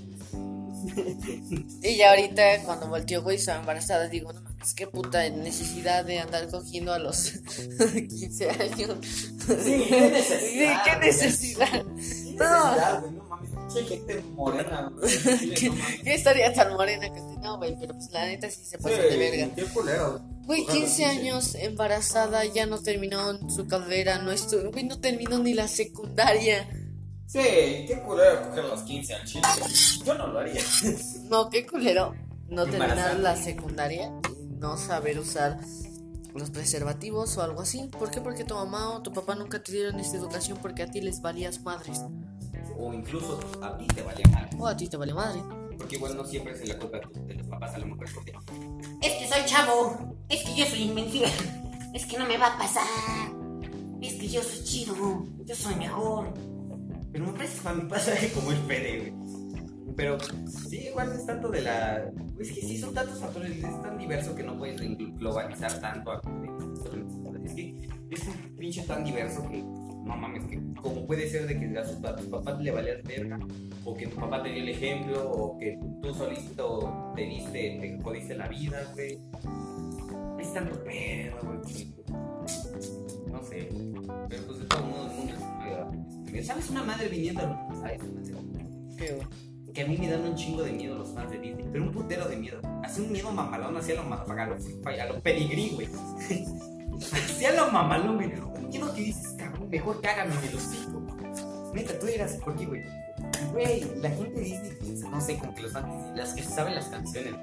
Y 1.83 1.97
ya 1.97 2.11
ahorita 2.11 2.63
cuando 2.65 2.89
volteó, 2.89 3.23
güey, 3.23 3.37
estaba 3.37 3.61
embarazada, 3.61 4.09
digo, 4.09 4.33
no 4.33 4.41
mames, 4.41 4.75
qué 4.75 4.87
puta 4.87 5.29
necesidad 5.31 6.05
de 6.05 6.21
andar 6.21 6.49
cogiendo 6.49 6.93
a 6.93 6.99
los 6.99 7.33
15 8.09 8.51
años. 8.51 8.99
Sí, 9.03 9.85
qué 9.89 10.11
necesidad. 10.11 10.41
Sí, 10.41 10.69
qué 10.85 10.97
necesidad. 11.07 11.85
No. 12.37 13.16
Gente 13.85 14.23
morena. 14.35 14.93
¿Qué 15.57 16.15
estaría 16.15 16.53
tan 16.53 16.75
morena 16.75 17.13
que 17.13 17.21
No, 17.41 17.59
güey, 17.59 17.77
pero 17.79 17.95
pues 17.95 18.11
la 18.11 18.27
neta 18.27 18.51
sí 18.51 18.65
se 18.65 18.79
pasó 18.79 18.97
de 18.97 19.17
verga. 19.17 19.55
Qué 19.55 19.65
culero. 19.65 20.21
Güey, 20.45 20.63
Ojalá 20.63 20.79
15 20.79 20.95
sí, 20.95 21.05
años 21.05 21.55
embarazada, 21.57 22.45
ya 22.45 22.67
no 22.67 22.81
terminó 22.81 23.51
su 23.51 23.67
carrera, 23.67 24.19
no 24.19 24.31
estuvo, 24.31 24.71
güey, 24.71 24.85
no 24.85 24.99
terminó 25.01 25.39
ni 25.39 25.55
la 25.55 25.67
secundaria. 25.67 26.69
Sí, 27.27 27.41
qué 27.41 28.01
culero 28.07 28.49
coger 28.49 28.65
los 28.65 28.83
15 28.83 29.15
al 29.15 29.25
chile. 29.25 29.43
Yo 30.05 30.15
no 30.15 30.29
lo 30.29 30.39
haría. 30.39 30.63
No, 31.29 31.51
qué 31.51 31.67
culero 31.67 32.15
no 32.49 32.65
terminar 32.65 33.19
la 33.19 33.37
secundaria 33.37 34.13
y 34.41 34.55
no 34.59 34.77
saber 34.77 35.19
usar 35.19 35.59
los 36.35 36.51
preservativos 36.51 37.37
o 37.37 37.43
algo 37.43 37.63
así. 37.63 37.89
¿Por 37.99 38.11
qué? 38.11 38.21
Porque 38.21 38.45
tu 38.45 38.55
mamá 38.55 38.91
o 38.91 39.03
tu 39.03 39.13
papá 39.13 39.35
nunca 39.35 39.63
te 39.63 39.73
dieron 39.73 39.99
esta 39.99 40.17
educación 40.17 40.59
porque 40.61 40.83
a 40.83 40.87
ti 40.87 41.01
les 41.01 41.21
valías 41.21 41.61
madres. 41.63 42.01
O 42.79 42.93
incluso 42.93 43.41
a 43.63 43.77
ti 43.79 43.87
te 43.87 44.03
vale 44.03 44.23
mal. 44.31 44.49
O 44.59 44.67
a 44.67 44.77
ti 44.77 44.89
te 44.89 44.97
vale 44.97 45.15
madre. 45.15 45.43
Porque 45.77 45.97
igual 45.97 46.17
no 46.17 46.25
siempre 46.25 46.53
es 46.53 46.67
la 46.69 46.79
culpa 46.79 46.99
de 46.99 47.35
los 47.35 47.47
papás 47.47 47.75
a 47.75 47.79
lo 47.79 47.87
mejor. 47.87 48.07
Porque 48.15 48.33
Es 49.03 49.13
que 49.13 49.29
soy 49.29 49.45
chavo. 49.47 50.17
Es 50.29 50.43
que 50.45 50.57
yo 50.57 50.67
soy 50.67 50.83
invencible. 50.83 51.31
Es 51.95 52.07
que 52.07 52.19
no 52.19 52.27
me 52.27 52.39
va 52.39 52.55
a 52.55 52.59
pasar. 52.59 52.85
Es 54.01 54.15
que 54.15 54.29
yo 54.29 54.43
soy 54.43 54.65
chido. 54.65 55.27
Yo 55.45 55.55
soy 55.55 55.75
mejor. 55.77 56.33
Pero 57.13 57.27
me 57.27 57.33
parece 57.33 57.63
que 57.63 57.69
a 57.69 57.73
mí 57.75 57.89
pasa 57.89 58.13
como 58.35 58.53
el 58.53 58.59
PD, 58.59 59.11
güey. 59.11 59.27
Pero 59.97 60.19
sí, 60.69 60.89
igual 60.89 61.13
es 61.13 61.25
tanto 61.25 61.49
de 61.49 61.63
la. 61.63 62.11
Es 62.39 62.53
que 62.53 62.61
sí, 62.61 62.77
son 62.77 62.93
tantos 62.93 63.19
factores, 63.19 63.53
es 63.57 63.83
tan 63.83 63.97
diverso 63.97 64.35
que 64.35 64.43
no 64.43 64.59
puedes 64.59 64.79
globalizar 65.19 65.81
tanto 65.81 66.11
a. 66.11 66.21
Es 67.43 67.55
que 67.55 67.89
es 68.11 68.27
un 68.27 68.57
pinche 68.59 68.83
tan 68.83 69.05
diverso 69.05 69.43
que. 69.49 69.65
No 70.07 70.17
mames, 70.17 70.45
que 70.45 70.61
como 70.81 71.05
puede 71.07 71.29
ser 71.29 71.47
de 71.47 71.59
que 71.59 71.79
a 71.79 71.85
sus- 71.85 72.03
a 72.05 72.15
tus 72.17 72.27
papás 72.27 72.61
le 72.61 72.71
valías 72.71 73.03
verga, 73.03 73.39
o 73.85 73.95
que 73.95 74.07
tu 74.07 74.17
papá 74.17 74.43
te 74.43 74.51
dio 74.51 74.63
el 74.63 74.69
ejemplo, 74.69 75.31
o 75.31 75.59
que 75.59 75.79
tú 76.01 76.15
solito 76.15 77.13
te 77.17 77.23
diste, 77.23 77.79
te 77.81 77.99
jodiste 78.03 78.37
la 78.37 78.47
vida, 78.49 78.83
güey. 78.95 79.19
Es 80.41 80.55
tanto 80.55 80.83
pedo, 80.85 81.37
güey. 81.43 81.93
No 83.33 83.43
sé. 83.43 83.69
Pero 84.29 84.43
pues 84.47 84.59
de 84.61 84.65
todo 84.67 84.83
modo 84.85 85.11
el 85.11 85.17
mundo 85.17 85.35
es 86.33 86.47
¿Sabes 86.47 86.71
una 86.71 86.83
madre 86.85 87.09
viniendo 87.09 87.41
a 87.43 87.69
¿sabes? 87.81 88.01
Que 89.75 89.83
a 89.83 89.87
mí 89.87 89.97
me 89.99 90.09
dan 90.09 90.25
un 90.25 90.35
chingo 90.37 90.63
de 90.63 90.73
miedo 90.73 90.97
los 90.97 91.13
fans 91.13 91.31
de 91.31 91.39
Disney, 91.39 91.67
pero 91.73 91.85
un 91.85 91.93
putero 91.93 92.29
de 92.29 92.37
miedo. 92.37 92.61
Hace 92.83 93.03
un 93.03 93.13
miedo 93.13 93.31
mamalón 93.33 93.77
hacia 93.77 93.95
lo 93.97 94.05
mamalón, 94.05 94.57
a 94.87 95.05
lo 95.07 95.21
pedigrí, 95.21 95.71
güey. 95.75 95.89
Hacia 97.13 97.53
lo 97.53 97.71
mamalón, 97.71 98.17
güey. 98.17 98.33
Un 98.59 98.69
miedo 98.69 98.95
que 98.95 99.03
dices, 99.03 99.36
mejor 99.71 100.01
cágame 100.01 100.35
de 100.41 100.53
los 100.53 100.65
hocico. 100.67 101.03
Neta, 101.75 101.99
tú 101.99 102.07
eras, 102.07 102.33
¿por 102.45 102.57
qué, 102.57 102.67
güey? 102.67 102.83
Güey, 103.53 103.85
la 104.01 104.11
gente 104.11 104.33
de 104.35 104.41
Disney 104.41 104.73
piensa, 104.81 105.09
no 105.09 105.21
sé, 105.21 105.37
como 105.39 105.55
que 105.55 105.63
los 105.63 105.73
fans, 105.73 106.17
las 106.17 106.33
que 106.35 106.43
saben 106.43 106.75
las 106.75 106.87
canciones, 106.87 107.35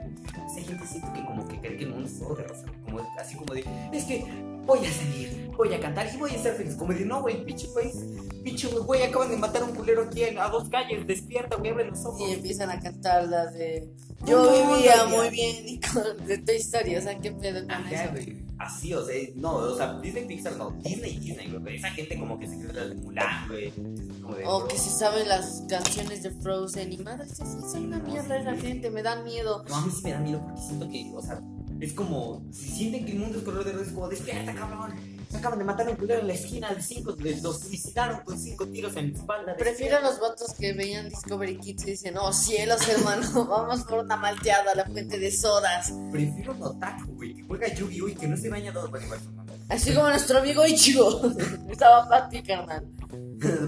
esa 0.57 0.67
gente 0.67 0.87
siento 0.87 1.13
que 1.13 1.23
como 1.25 1.47
que 1.47 1.59
cree 1.59 1.77
que 1.77 1.83
el 1.83 1.89
mundo 1.91 2.07
es 2.07 2.19
todo 2.19 2.35
de 2.35 2.43
rosa, 2.43 2.65
como, 2.85 2.99
así 3.19 3.35
como 3.35 3.53
de, 3.53 3.63
es 3.91 4.03
que 4.05 4.25
voy 4.65 4.79
a 4.85 4.91
salir, 4.91 5.51
voy 5.55 5.73
a 5.73 5.79
cantar 5.79 6.07
y 6.13 6.17
voy 6.17 6.31
a 6.31 6.41
ser 6.41 6.55
feliz. 6.55 6.75
Como 6.75 6.93
de, 6.93 7.05
no, 7.05 7.21
güey, 7.21 7.43
pinche 7.45 7.67
país, 7.75 7.95
pinche 8.43 8.67
güey, 8.67 8.83
güey, 8.83 9.03
acaban 9.03 9.29
de 9.29 9.37
matar 9.37 9.63
a 9.63 9.65
un 9.65 9.75
culero 9.75 10.03
aquí 10.03 10.23
a 10.23 10.47
dos 10.49 10.69
calles, 10.69 11.05
despierta, 11.05 11.57
güey, 11.57 11.71
abre 11.71 11.85
los 11.85 12.05
ojos. 12.05 12.21
Y 12.27 12.33
empiezan 12.33 12.69
a 12.71 12.79
cantar 12.79 13.27
las 13.27 13.53
de 13.53 13.89
No, 14.21 14.27
Yo 14.27 14.51
vivía 14.75 14.95
ya. 14.97 15.05
muy 15.05 15.29
bien 15.29 15.67
y 15.67 15.79
con 15.79 16.25
de 16.25 16.37
Toy 16.39 16.55
Story, 16.57 16.95
o 16.95 17.01
sea, 17.01 17.19
qué 17.19 17.31
pedo 17.31 17.61
con 17.61 17.71
Ajá, 17.71 18.03
eso. 18.03 18.11
güey. 18.13 18.42
Así, 18.63 18.93
o 18.93 19.05
sea, 19.05 19.15
no, 19.35 19.55
o 19.55 19.75
sea, 19.75 19.99
Disney 19.99 20.25
Pixar 20.25 20.55
no, 20.55 20.71
Disney 20.83 21.19
Disney, 21.19 21.51
güey. 21.51 21.75
Esa 21.75 21.89
gente 21.89 22.17
como 22.17 22.39
que 22.39 22.47
se 22.47 22.57
cree 22.57 22.73
la 22.73 22.85
de 22.85 22.95
Mulan, 22.95 23.47
güey. 23.49 23.71
De, 23.71 24.43
O 24.45 24.65
que 24.67 24.77
se 24.77 24.89
saben 24.89 25.27
las 25.27 25.63
canciones 25.67 26.23
de 26.23 26.31
Frozen 26.31 26.93
y 26.93 26.97
madres 26.99 27.41
así, 27.41 27.59
son 27.71 27.85
una 27.85 27.99
mierda 27.99 28.37
esa 28.37 28.55
gente, 28.55 28.89
me 28.89 29.03
dan 29.03 29.25
miedo. 29.25 29.65
No, 29.67 29.75
a 29.75 29.81
mí 29.81 29.91
sí 29.91 30.01
me 30.03 30.11
da 30.11 30.19
miedo 30.19 30.41
porque 30.41 30.61
siento 30.61 30.87
que, 30.87 31.11
o 31.13 31.21
sea, 31.21 31.41
es 31.81 31.91
como, 31.93 32.41
si 32.51 32.69
sienten 32.69 33.05
que 33.05 33.11
el 33.11 33.19
mundo 33.19 33.39
es 33.39 33.43
color 33.43 33.65
de 33.65 33.73
rosa, 33.73 33.85
es 33.85 33.91
como, 33.91 34.07
despierta, 34.07 34.53
cabrón. 34.53 34.93
Acaban 35.35 35.59
de 35.59 35.65
matar 35.65 35.87
a 35.87 35.91
un 35.91 35.95
culero 35.97 36.21
en 36.21 36.27
la 36.27 36.33
esquina 36.33 36.73
de 36.73 36.81
cinco, 36.81 37.13
de- 37.13 37.41
los 37.41 37.59
suicidaron 37.59 38.21
con 38.23 38.39
cinco 38.39 38.65
tiros 38.67 38.95
en 38.95 39.11
la 39.11 39.17
espalda. 39.17 39.55
Prefiero 39.57 39.99
los 40.01 40.19
vatos 40.19 40.53
que 40.53 40.73
veían 40.73 41.09
Discovery 41.09 41.57
Kids 41.57 41.83
y 41.83 41.91
dicen, 41.91 42.17
oh 42.17 42.31
cielos 42.31 42.87
hermano, 42.87 43.45
vamos 43.49 43.81
por 43.83 44.03
una 44.05 44.15
malteada 44.15 44.71
a 44.71 44.75
la 44.75 44.85
fuente 44.85 45.19
de 45.19 45.31
sodas. 45.31 45.91
Prefiero 46.11 46.53
un 46.53 46.63
otaku, 46.63 47.13
güey, 47.15 47.33
que 47.35 47.43
juega 47.43 47.67
Yu-Gi-Oh! 47.73 48.07
y 48.09 48.15
que 48.15 48.27
no 48.27 48.37
se 48.37 48.49
baña 48.49 48.69
igual. 48.71 48.91
¿no? 48.91 49.43
Así 49.69 49.93
como 49.93 50.09
nuestro 50.09 50.39
amigo 50.39 50.65
Ichigo. 50.65 51.21
Estaba 51.69 52.07
Pati, 52.07 52.41
carnal. 52.43 52.85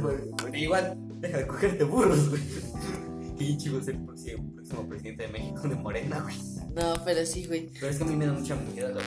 Bueno, 0.02 0.58
igual, 0.58 0.96
deja 1.20 1.38
de 1.40 1.48
cogerte 1.48 1.84
burros, 1.84 2.30
güey. 2.30 2.42
Y 3.38 3.58
chivo 3.58 3.80
es 3.80 3.88
el 3.90 3.98
próximo, 4.06 4.54
próximo 4.56 4.88
presidente 4.88 5.24
de 5.24 5.30
México 5.30 5.68
de 5.68 5.76
Morena, 5.76 6.22
güey. 6.22 6.36
No, 6.74 6.94
pero 7.04 7.26
sí, 7.26 7.46
güey. 7.46 7.70
Pero 7.74 7.88
es 7.90 7.98
que 7.98 8.04
a 8.04 8.08
mí 8.08 8.16
me 8.16 8.26
da 8.26 8.32
mucha 8.32 8.56
miedo 8.56 8.88
la 8.90 9.02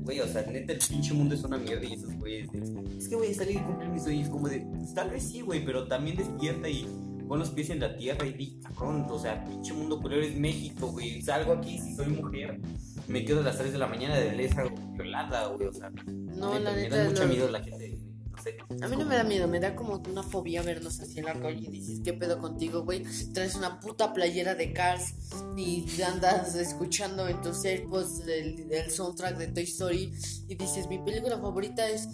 Güey, 0.00 0.20
o 0.20 0.26
sea, 0.26 0.42
neta, 0.42 0.72
el 0.72 0.78
pinche 0.78 1.12
mundo 1.12 1.34
es 1.34 1.44
una 1.44 1.58
mierda 1.58 1.84
y 1.84 1.92
esos 1.92 2.14
güeyes 2.14 2.50
de, 2.50 2.58
Es 2.98 3.08
que 3.08 3.16
voy 3.16 3.28
a 3.28 3.34
salir 3.34 3.56
y 3.56 3.60
cumplir 3.60 3.90
mis 3.90 4.02
sueños. 4.02 4.28
Como 4.30 4.48
de, 4.48 4.60
pues, 4.60 4.94
tal 4.94 5.10
vez 5.10 5.22
sí, 5.22 5.42
güey, 5.42 5.64
pero 5.64 5.86
también 5.86 6.16
despierta 6.16 6.68
y 6.68 6.86
pon 7.28 7.38
los 7.38 7.50
pies 7.50 7.70
en 7.70 7.80
la 7.80 7.94
tierra 7.94 8.26
y 8.26 8.32
di, 8.32 8.58
cabrón, 8.60 9.06
o 9.08 9.18
sea, 9.18 9.44
pinche 9.44 9.72
mundo 9.72 10.00
culero 10.00 10.22
es 10.22 10.34
México, 10.34 10.88
güey. 10.88 11.22
Salgo 11.22 11.52
aquí 11.52 11.78
si 11.78 11.94
soy 11.94 12.08
mujer, 12.08 12.60
me 13.06 13.24
quedo 13.24 13.40
a 13.40 13.44
las 13.44 13.58
3 13.58 13.72
de 13.72 13.78
la 13.78 13.86
mañana 13.86 14.16
de 14.16 14.32
lesa 14.32 14.64
violada, 14.94 15.46
güey, 15.48 15.68
o 15.68 15.72
sea. 15.72 15.90
No, 15.90 16.58
la 16.58 16.72
me 16.72 16.82
neta. 16.82 16.96
da 16.96 17.10
mucho 17.10 17.26
miedo 17.28 17.48
la 17.50 17.62
gente, 17.62 17.99
sé. 18.42 18.56
A 18.82 18.88
mí 18.88 18.96
no 18.96 19.04
me 19.06 19.14
da 19.16 19.24
miedo, 19.24 19.46
me 19.48 19.60
da 19.60 19.74
como 19.76 20.02
una 20.10 20.22
fobia 20.22 20.62
verlos 20.62 21.00
así 21.00 21.18
en 21.18 21.24
la 21.26 21.34
calle 21.34 21.66
y 21.68 21.70
dices, 21.70 22.00
¿qué 22.04 22.12
pedo 22.12 22.38
contigo, 22.38 22.82
güey? 22.84 23.04
Traes 23.32 23.54
una 23.54 23.80
puta 23.80 24.12
playera 24.12 24.54
de 24.54 24.72
Cars 24.72 25.14
y 25.56 25.86
andas 26.02 26.54
escuchando 26.54 27.28
en 27.28 27.40
tus 27.42 27.64
AirPods 27.64 28.20
el, 28.26 28.72
el 28.72 28.90
soundtrack 28.90 29.36
de 29.38 29.48
Toy 29.48 29.64
Story 29.64 30.12
y 30.48 30.54
dices, 30.54 30.88
mi 30.88 30.98
película 30.98 31.38
favorita 31.38 31.88
es 31.88 32.08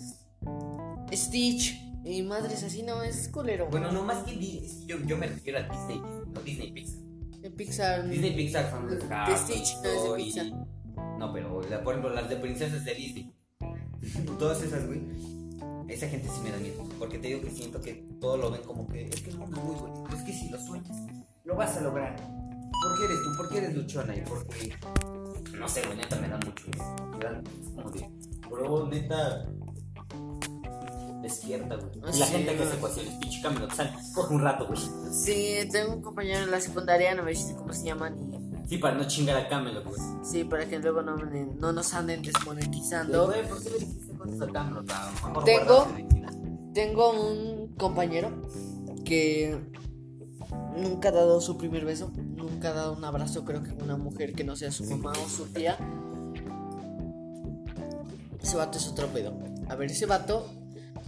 Stitch. 1.13 1.83
Y 2.05 2.23
madres 2.23 2.63
así, 2.63 2.85
no, 2.85 3.03
es 3.03 3.29
culero. 3.29 3.67
Bueno, 3.69 3.91
no 3.91 4.05
más 4.05 4.23
que 4.23 4.37
Di- 4.37 4.61
es 4.65 4.75
que 4.75 4.87
yo, 4.87 4.99
yo 5.05 5.17
me 5.17 5.27
refiero 5.27 5.59
a 5.59 5.63
Disney, 5.63 6.01
no 6.33 6.41
Disney 6.41 6.71
Pixar. 6.73 7.01
En 7.43 7.53
Pixar. 7.57 8.09
Disney 8.09 8.37
Pixar 8.37 8.71
son 8.71 8.87
los 8.87 9.01
De 9.01 9.09
Cars, 9.09 9.41
Stitch, 9.41 9.75
no 9.83 9.89
es 9.91 10.03
de. 10.05 10.15
Pixar. 10.17 10.47
No, 11.19 11.33
pero 11.33 11.63
la- 11.69 11.83
por 11.83 11.95
ejemplo, 11.95 12.15
las 12.15 12.29
de 12.29 12.37
princesas 12.37 12.85
de 12.85 12.95
Disney. 12.95 13.33
Todas 14.39 14.63
esas, 14.63 14.87
güey. 14.87 15.01
Esa 15.89 16.09
gente 16.09 16.29
sí 16.29 16.41
me 16.43 16.51
da 16.51 16.59
miedo. 16.59 16.83
Porque 16.99 17.19
te 17.19 17.29
digo 17.29 17.41
que 17.43 17.51
siento 17.51 17.81
que 17.81 17.95
todo 18.21 18.37
lo 18.37 18.51
ven 18.51 18.63
como 18.63 18.87
que 18.87 19.07
es 19.07 19.21
que 19.23 19.31
el 19.31 19.39
mundo 19.39 19.57
es 19.59 19.65
muy 19.65 19.75
bonito. 19.77 20.17
Es 20.17 20.23
que 20.23 20.33
si 20.33 20.49
lo 20.49 20.59
sueñas, 20.59 20.97
lo 21.45 21.55
vas 21.57 21.77
a 21.77 21.81
lograr. 21.81 22.17
¿Por 22.17 22.99
qué 22.99 23.05
eres 23.05 23.19
tú? 23.25 23.37
¿Por 23.37 23.49
qué 23.49 23.59
eres 23.59 23.75
luchona? 23.75 24.17
Y 24.17 24.21
porque. 24.23 24.75
No 25.59 25.69
sé, 25.69 25.83
güey, 25.87 25.97
neta 25.97 26.17
me 26.17 26.29
da 26.29 26.37
mucho 26.39 26.65
miedo. 26.69 27.07
Me 27.19 27.25
da 27.25 27.43
como 27.75 27.91
de. 27.91 28.09
Bro, 28.51 28.87
neta. 28.89 29.47
Despierta, 31.23 31.75
güey. 31.77 31.91
Ah, 32.03 32.07
la 32.07 32.13
sí, 32.13 32.23
gente 32.25 32.57
que 32.57 32.63
hace 32.63 32.77
ecuaciones, 32.77 33.15
pinche 33.15 33.43
camino, 33.43 33.69
sal, 33.75 33.93
coge 34.15 34.35
un 34.35 34.43
rato, 34.43 34.67
güey. 34.67 34.79
Sí, 35.13 35.57
tengo 35.73 35.95
un 35.95 36.03
compañero 36.03 36.45
en 36.45 36.51
la 36.53 36.61
secundaria, 36.61 37.15
no 37.15 37.25
me 37.25 37.31
dice 37.31 37.55
cómo 37.57 37.73
se 37.73 37.85
llaman. 37.85 38.17
Y, 38.33 38.47
Sí, 38.69 38.79
para 38.79 38.97
no 38.97 39.07
chingar 39.07 39.37
a 39.37 39.49
Camelot, 39.49 39.85
güey. 39.85 40.01
sí, 40.25 40.43
para 40.43 40.67
que 40.67 40.79
luego 40.81 41.01
no, 41.01 41.17
no 41.17 41.73
nos 41.73 41.95
anden 41.95 42.21
desmonetizando. 42.23 43.27
Güey, 43.27 43.49
¿por 43.49 43.63
qué 43.63 43.71
le 43.71 43.79
dijiste 43.79 44.06
mejor 44.27 44.53
Tengo-. 45.45 45.87
Tengo 46.75 47.11
un 47.11 47.75
compañero 47.77 48.31
que 49.05 49.59
nunca 50.77 51.09
ha 51.09 51.13
dado 51.13 51.41
su 51.41 51.57
primer 51.57 51.85
beso, 51.85 52.13
nunca 52.15 52.69
ha 52.69 52.73
dado 52.73 52.93
un 52.93 53.05
abrazo, 53.05 53.45
creo 53.45 53.63
que 53.63 53.73
una 53.83 53.97
mujer 53.97 54.35
que 54.35 54.45
no 54.45 54.57
sea 54.57 54.71
su 54.71 54.85
mamá 54.85 55.13
o 55.13 55.29
su 55.29 55.47
tía. 55.47 55.79
Ese 58.43 58.57
vato 58.57 58.79
es 58.79 58.87
otro 58.89 59.09
pedo. 59.09 59.39
A 59.69 59.75
ver, 59.75 59.91
ese 59.91 60.07
vato, 60.07 60.47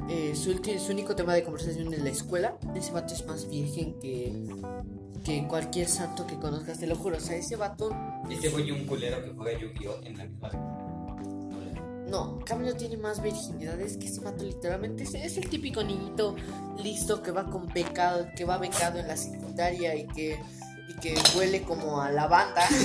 eh, 0.09 0.35
su, 0.35 0.51
único 0.91 1.15
tema 1.15 1.35
de 1.35 1.45
conversación 1.45 1.93
en 1.93 2.03
la 2.03 2.11
escuela, 2.11 2.57
ese 2.75 2.93
vato 2.93 3.15
es 3.15 3.27
más 3.27 3.49
virgen 3.49 3.99
que, 4.01 4.33
que 5.25 5.47
cualquier 5.47 5.89
santo 5.89 6.27
que 6.27 6.37
conozcas, 6.37 6.79
te 6.79 6.87
lo 6.87 6.97
juro. 6.97 7.19
O 7.19 7.21
sea, 7.21 7.37
ese 7.37 7.57
vato, 7.57 7.91
Este 8.31 8.49
güey 8.49 8.71
un 8.71 8.87
culero 8.87 9.23
que 9.23 9.31
juega 9.31 9.59
Yu-Gi-Oh! 9.59 10.03
en 10.05 10.17
la 10.17 10.25
misma. 10.25 10.88
No, 12.09 12.39
Camilo 12.45 12.75
tiene 12.75 12.97
más 12.97 13.23
virginidades 13.23 13.97
que 13.97 14.07
ese 14.07 14.21
vato 14.21 14.45
literalmente. 14.45 15.03
Es, 15.05 15.15
es 15.15 15.37
el 15.37 15.49
típico 15.49 15.83
niñito 15.83 16.35
listo 16.83 17.23
que 17.23 17.31
va 17.31 17.45
con 17.51 17.69
becado, 17.69 18.27
que 18.37 18.45
va 18.45 18.59
becado 18.59 18.99
en 18.99 19.09
la 19.09 19.17
secundaria 19.17 19.95
y 19.95 20.07
que, 20.07 20.41
y 20.89 20.95
que 21.01 21.15
huele 21.37 21.63
como 21.63 22.01
a 22.01 22.11
lavanda. 22.11 22.63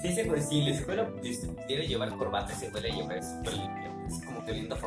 Sí, 0.00 0.08
ese 0.08 0.24
güey, 0.24 0.40
sí, 0.40 0.62
la 0.62 0.70
escuela 0.70 1.10
este, 1.22 1.48
quiere 1.66 1.86
llevar 1.86 2.16
corbata, 2.16 2.54
ese 2.54 2.70
güey 2.70 2.84
la 2.84 2.88
lleva 2.88 3.22
súper 3.22 3.52
limpio. 3.52 3.90
Es 4.08 4.24
como 4.24 4.44
que 4.44 4.52
oliendo 4.52 4.74
a 4.74 4.78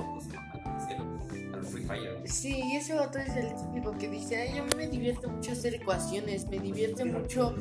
Free 1.64 1.84
Fire. 1.84 2.22
Sí, 2.26 2.62
y 2.64 2.76
ese 2.76 2.94
vato 2.94 3.20
es 3.20 3.36
el 3.36 3.56
típico 3.56 3.92
que 3.98 4.10
dice, 4.10 4.38
ay, 4.38 4.58
a 4.58 4.64
mí 4.64 4.70
me 4.76 4.88
divierte 4.88 5.28
mucho 5.28 5.52
hacer 5.52 5.76
ecuaciones, 5.76 6.48
me 6.48 6.60
divierte 6.60 7.06
mucho 7.06 7.56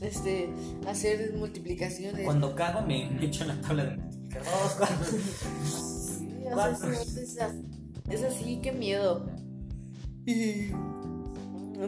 este 0.00 0.48
hacer 0.88 1.34
multiplicaciones. 1.36 2.24
Cuando 2.24 2.54
cago 2.54 2.82
me, 2.82 3.24
echo 3.24 3.42
en 3.44 3.48
la 3.48 3.60
tabla 3.60 3.84
de. 3.84 4.21
Dos, 4.38 4.74
cuatro. 4.78 5.06
Sí, 6.04 7.20
es, 7.20 7.38
es 8.10 8.22
así, 8.24 8.60
qué 8.62 8.72
miedo. 8.72 9.26
Y 10.26 10.70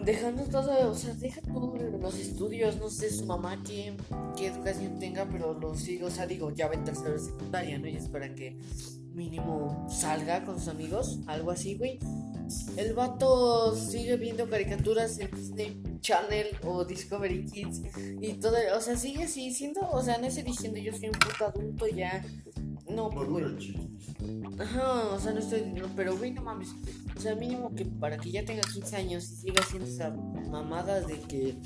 dejando 0.04 0.44
todo, 0.44 0.90
o 0.90 0.94
sea, 0.94 1.14
deja 1.14 1.40
todo 1.42 1.76
los 1.76 2.18
estudios, 2.18 2.78
no 2.78 2.88
sé 2.88 3.10
su 3.10 3.26
mamá 3.26 3.62
qué, 3.64 3.96
qué 4.36 4.48
educación 4.48 4.98
tenga, 4.98 5.26
pero 5.26 5.54
lo 5.54 5.74
sigo, 5.74 6.08
o 6.08 6.10
sea, 6.10 6.26
digo, 6.26 6.50
ya 6.50 6.68
va 6.68 6.74
en 6.74 6.84
tercero 6.84 7.12
de 7.12 7.20
secundaria, 7.20 7.78
¿no? 7.78 7.86
Y 7.86 7.96
espera 7.96 8.34
que 8.34 8.58
mínimo 9.12 9.86
salga 9.88 10.44
con 10.44 10.58
sus 10.58 10.68
amigos, 10.68 11.20
algo 11.26 11.50
así, 11.50 11.76
güey. 11.76 11.98
El 12.76 12.94
vato 12.94 13.74
sigue 13.74 14.16
viendo 14.16 14.48
caricaturas 14.48 15.18
en 15.18 15.30
Disney 15.30 15.82
Channel 16.00 16.48
o 16.64 16.84
Discovery 16.84 17.44
Kids 17.44 17.82
y 18.20 18.34
todo, 18.34 18.56
o 18.76 18.80
sea, 18.80 18.96
sigue 18.96 19.24
así 19.24 19.52
siendo, 19.52 19.88
o 19.90 20.02
sea, 20.02 20.18
no 20.18 20.26
estoy 20.26 20.42
diciendo 20.42 20.78
yo 20.78 20.92
soy 20.92 21.08
un 21.08 21.18
puto 21.18 21.46
adulto 21.46 21.86
ya. 21.86 22.24
No, 22.88 23.08
pues, 23.10 23.28
güey. 23.28 23.44
Ajá, 24.58 25.08
o 25.14 25.18
sea, 25.18 25.32
no 25.32 25.40
estoy. 25.40 25.62
no, 25.72 25.88
pero, 25.96 26.16
güey, 26.16 26.32
no 26.32 26.42
mames. 26.42 26.68
O 27.16 27.20
sea, 27.20 27.34
mínimo 27.34 27.74
que 27.74 27.86
para 27.86 28.18
que 28.18 28.30
ya 28.30 28.44
tenga 28.44 28.62
15 28.62 28.96
años 28.96 29.30
y 29.30 29.36
siga 29.36 29.62
haciendo 29.62 29.88
esa 29.88 30.10
mamada 30.10 31.00
de 31.00 31.18
que. 31.20 31.56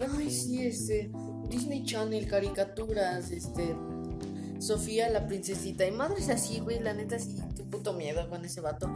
Ay, 0.00 0.30
sí, 0.30 0.62
este. 0.66 1.10
Disney 1.48 1.84
Channel, 1.84 2.26
caricaturas, 2.26 3.30
este. 3.30 3.76
Sofía 4.64 5.10
la 5.10 5.26
princesita. 5.26 5.86
Y 5.86 5.90
madres 5.90 6.30
así, 6.30 6.58
güey, 6.58 6.80
la 6.80 6.94
neta, 6.94 7.18
sí, 7.18 7.36
qué 7.54 7.62
puto 7.64 7.92
miedo 7.92 8.26
con 8.30 8.42
ese 8.46 8.62
vato. 8.62 8.90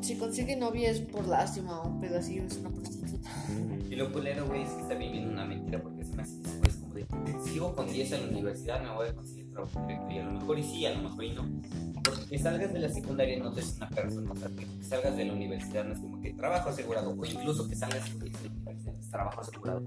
Si 0.00 0.16
consigue 0.16 0.54
novia 0.54 0.92
es 0.92 1.00
por 1.00 1.26
lástima 1.26 1.80
o 1.80 1.88
un 1.88 2.00
pedo 2.00 2.18
así, 2.18 2.38
es 2.38 2.56
una 2.58 2.70
prostituta. 2.70 3.28
Y 3.90 3.96
lo 3.96 4.12
culero, 4.12 4.46
güey, 4.46 4.62
es 4.62 4.70
que 4.70 4.82
está 4.82 4.94
viviendo 4.94 5.32
una 5.32 5.44
mentira 5.44 5.82
porque 5.82 6.04
se 6.04 6.14
me 6.14 6.22
hace 6.22 6.36
es 6.68 6.76
como 6.76 6.94
de, 6.94 7.04
sigo 7.42 7.74
con 7.74 7.92
10 7.92 8.12
en 8.12 8.20
la 8.22 8.28
universidad, 8.28 8.80
me 8.80 8.94
voy 8.94 9.08
a 9.08 9.14
conseguir 9.14 9.50
trabajo 9.50 9.80
directo. 9.80 10.08
Y 10.08 10.18
a 10.18 10.24
lo 10.24 10.32
mejor 10.34 10.58
y 10.60 10.62
sí, 10.62 10.86
a 10.86 10.94
lo 10.94 11.02
mejor 11.02 11.24
y 11.24 11.34
no. 11.34 11.50
Porque 12.04 12.24
que 12.26 12.38
salgas 12.38 12.72
de 12.72 12.78
la 12.78 12.88
secundaria 12.88 13.38
no 13.40 13.52
te 13.52 13.60
es 13.60 13.76
una 13.78 13.88
persona, 13.88 14.30
o 14.30 14.36
sea, 14.36 14.48
que 14.50 14.66
que 14.66 14.84
salgas 14.84 15.16
de 15.16 15.24
la 15.24 15.32
universidad 15.32 15.84
no 15.84 15.94
es 15.94 15.98
como 15.98 16.20
que 16.20 16.32
trabajo 16.34 16.68
asegurado, 16.68 17.10
o 17.10 17.26
incluso 17.26 17.68
que 17.68 17.74
salgas 17.74 18.04
de 18.04 18.30
la 18.30 18.38
universidad 18.38 18.96
es 19.00 19.10
trabajo 19.10 19.40
asegurado. 19.40 19.82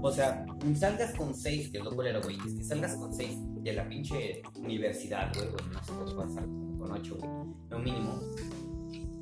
O 0.00 0.10
sea, 0.10 0.46
salgas 0.74 1.14
con 1.14 1.34
6, 1.34 1.68
que 1.68 1.78
es 1.78 1.84
lo 1.84 1.94
culero, 1.94 2.22
güey, 2.22 2.38
es 2.46 2.54
que 2.54 2.64
salgas 2.64 2.96
con 2.96 3.14
6 3.14 3.38
de 3.64 3.72
la 3.72 3.88
pinche 3.88 4.42
universidad, 4.56 5.32
güey, 5.34 5.48
no 5.72 5.82
sé, 5.82 5.92
pues 5.92 6.14
vas 6.14 6.30
a 6.30 6.34
salir 6.34 6.78
con 6.78 6.92
8, 6.92 7.16
güey, 7.18 7.30
lo 7.70 7.78
mínimo. 7.78 8.20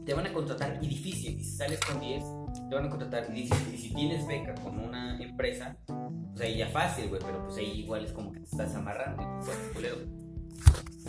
Te 0.05 0.15
van 0.15 0.27
a 0.27 0.33
contratar 0.33 0.79
y 0.83 0.89
difícil, 0.89 1.39
y 1.39 1.45
si 1.45 1.57
sales 1.57 1.79
con 1.81 2.01
10, 2.01 2.25
te 2.69 2.75
van 2.75 2.87
a 2.87 2.91
contratar 2.91 3.27
y 3.31 3.43
difícil. 3.43 3.75
Y 3.75 3.79
si 3.79 3.95
tienes 3.95 4.27
beca 4.27 4.55
con 4.57 4.79
una 4.81 5.17
empresa, 5.23 5.77
pues 5.87 6.41
ahí 6.41 6.59
ya 6.59 6.69
fácil, 6.69 7.09
güey, 7.09 7.23
pero 7.25 7.45
pues 7.45 7.57
ahí 7.59 7.83
igual 7.83 8.05
es 8.05 8.13
como 8.13 8.33
que 8.33 8.41
te 8.41 8.47
estás 8.47 8.75
amarrando, 8.75 9.23
y 9.23 9.45
pues, 9.45 9.57
culero. 9.73 9.97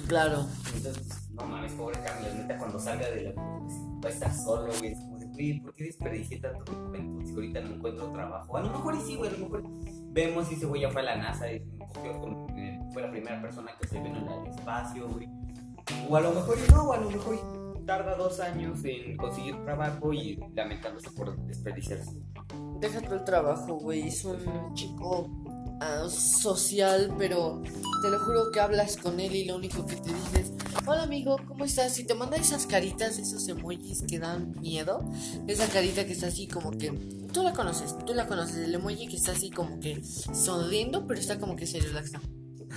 Claro. 0.08 0.46
Entonces, 0.76 1.04
pues, 1.08 1.32
no 1.32 1.46
mames, 1.46 1.72
pobre 1.74 2.00
Camila, 2.04 2.34
neta, 2.36 2.58
cuando 2.58 2.80
salga 2.80 3.10
de 3.10 3.22
la 3.24 3.34
va 3.36 4.10
a 4.10 4.12
estar 4.12 4.34
solo, 4.34 4.72
güey. 4.80 4.92
Es 4.92 5.00
como 5.00 5.18
de, 5.18 5.26
güey, 5.28 5.60
¿por 5.62 5.74
qué 5.74 5.86
desperdicié 5.86 6.40
tanto 6.40 6.72
mi 6.72 6.78
juventud 6.86 7.26
si 7.26 7.34
ahorita 7.34 7.62
no 7.62 7.76
encuentro 7.76 8.12
trabajo? 8.12 8.58
A 8.58 8.62
lo 8.62 8.70
mejor 8.70 8.96
y 8.96 9.02
sí, 9.02 9.16
güey, 9.16 9.30
a 9.30 9.34
lo 9.34 9.46
mejor 9.46 9.64
vemos 10.12 10.48
si 10.48 10.56
ese 10.56 10.66
güey 10.66 10.82
ya 10.82 10.90
fue 10.92 11.02
a 11.02 11.06
la 11.06 11.16
NASA 11.16 11.52
y 11.52 11.64
cogió 11.94 12.20
con- 12.20 12.48
fue 12.94 13.02
la 13.02 13.12
primera 13.12 13.42
persona 13.42 13.72
que 13.80 13.88
se 13.88 14.00
vino 14.00 14.18
en 14.20 14.46
el 14.46 14.54
espacio, 14.54 15.10
güey. 15.10 15.28
O 16.08 16.16
a 16.16 16.22
lo 16.22 16.32
mejor 16.32 16.58
no, 16.72 16.84
o 16.84 16.94
a 16.94 16.98
lo 16.98 17.10
mejor 17.10 17.84
tarda 17.86 18.16
dos 18.16 18.40
años 18.40 18.80
en 18.86 19.18
conseguir 19.18 19.62
trabajo 19.66 20.14
y 20.14 20.40
lamentándose 20.56 21.12
por 21.12 21.36
desperdiciarse. 21.46 22.22
Déjate 22.80 23.14
el 23.14 23.24
trabajo, 23.24 23.76
güey. 23.76 24.08
Es 24.08 24.24
un 24.24 24.74
chico 24.74 25.30
ah, 25.82 26.08
social, 26.08 27.14
pero 27.18 27.62
te 28.02 28.10
lo 28.10 28.20
juro 28.20 28.52
que 28.52 28.60
hablas 28.60 28.96
con 28.96 29.20
él 29.20 29.36
y 29.36 29.46
lo 29.46 29.56
único 29.58 29.86
que 29.86 29.96
te 29.96 30.14
dices, 30.14 30.54
hola 30.86 31.04
amigo, 31.04 31.38
¿cómo 31.48 31.66
estás? 31.66 31.98
Y 32.00 32.06
te 32.06 32.14
manda 32.14 32.38
esas 32.38 32.66
caritas, 32.68 33.18
esos 33.18 33.48
emojis 33.48 34.04
que 34.04 34.20
dan 34.20 34.54
miedo. 34.62 35.04
Esa 35.48 35.68
carita 35.68 36.06
que 36.06 36.14
está 36.14 36.28
así 36.28 36.48
como 36.48 36.72
que... 36.72 36.92
Tú 37.34 37.42
la 37.42 37.54
conoces, 37.54 37.98
tú 38.06 38.14
la 38.14 38.28
conoces. 38.28 38.58
El 38.58 38.76
emoji 38.76 39.08
que 39.08 39.18
está 39.18 39.32
así 39.32 39.50
como 39.50 39.80
que 39.80 40.04
sonriendo, 40.04 41.08
pero 41.08 41.20
está 41.20 41.40
como 41.40 41.56
que 41.56 41.66
se 41.66 41.80
relaxa. 41.80 42.22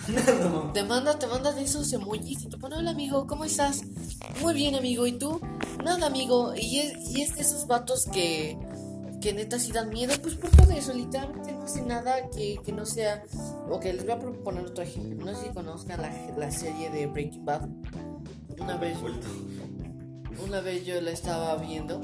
Te 0.75 0.85
manda, 0.85 1.19
te 1.19 1.27
manda 1.27 1.53
de 1.53 1.63
esos 1.63 1.93
emojis 1.93 2.43
y 2.43 2.49
te 2.49 2.57
pone, 2.57 2.77
hola 2.77 2.91
amigo, 2.91 3.27
¿cómo 3.27 3.45
estás? 3.45 3.83
Muy 4.43 4.55
bien 4.55 4.75
amigo, 4.75 5.07
¿y 5.07 5.13
tú? 5.13 5.41
Nada 5.83 6.07
amigo, 6.07 6.55
y 6.55 6.79
es, 6.79 7.11
y 7.11 7.23
es 7.23 7.35
de 7.35 7.43
esos 7.43 7.67
vatos 7.67 8.07
que, 8.13 8.59
que 9.21 9.33
neta 9.33 9.59
sí 9.59 9.73
dan 9.73 9.89
miedo, 9.89 10.15
pues 10.23 10.35
por 10.35 10.51
todo 10.51 10.71
eso, 10.73 10.93
literalmente 10.93 11.53
no 11.53 11.65
hace 11.65 11.83
nada 11.83 12.29
que, 12.31 12.59
que 12.65 12.73
no 12.73 12.87
sea... 12.87 13.23
Ok, 13.71 13.85
les 13.85 14.03
voy 14.03 14.13
a 14.13 14.19
proponer 14.19 14.67
otro 14.67 14.85
ejemplo, 14.85 15.25
no 15.25 15.37
sé 15.37 15.49
si 15.49 15.55
conozcan 15.55 16.03
la, 16.03 16.13
la 16.37 16.51
serie 16.51 16.91
de 16.91 17.07
Breaking 17.07 17.45
Bad. 17.45 17.69
Una 18.61 18.77
vez, 18.77 18.97
una 20.45 20.61
vez 20.61 20.85
yo 20.85 21.01
la 21.01 21.11
estaba 21.11 21.57
viendo 21.57 22.01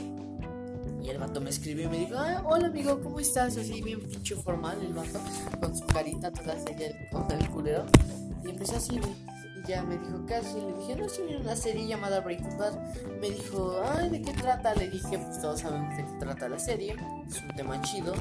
y 1.02 1.10
el 1.10 1.18
vato 1.18 1.40
me 1.40 1.50
escribió 1.50 1.86
y 1.86 1.88
me 1.88 1.98
dijo, 1.98 2.14
"Ah, 2.16 2.42
hola 2.46 2.68
amigo, 2.68 3.00
¿cómo 3.00 3.18
estás? 3.20 3.56
Así 3.56 3.82
bien 3.82 4.00
pinche 4.00 4.36
formal 4.36 4.78
el 4.80 4.92
vato, 4.92 5.20
con 5.60 5.76
su 5.76 5.84
carita 5.86 6.30
toda 6.32 6.58
seria 6.58 7.08
con 7.10 7.30
el 7.30 7.48
culero. 7.50 7.84
Y 8.44 8.50
empezó 8.50 8.76
así, 8.76 8.96
y 8.96 9.68
ya 9.68 9.82
me 9.82 9.96
dijo, 9.98 10.26
¿qué 10.26 10.34
haces? 10.34 10.54
Le 10.54 10.72
dije, 10.74 10.96
no, 10.96 11.06
viendo 11.26 11.44
una 11.44 11.56
serie 11.56 11.86
llamada 11.86 12.20
Breaking 12.20 12.58
Bad. 12.58 12.74
Me 13.20 13.30
dijo, 13.30 13.80
ay, 13.96 14.10
¿de 14.10 14.22
qué 14.22 14.32
trata? 14.32 14.74
Le 14.74 14.90
dije, 14.90 15.18
pues 15.18 15.40
todos 15.40 15.60
sabemos 15.60 15.96
de 15.96 16.04
qué 16.04 16.10
trata 16.18 16.48
la 16.48 16.58
serie. 16.58 16.96
Es 17.28 17.40
un 17.42 17.54
tema 17.56 17.80
chido 17.82 18.14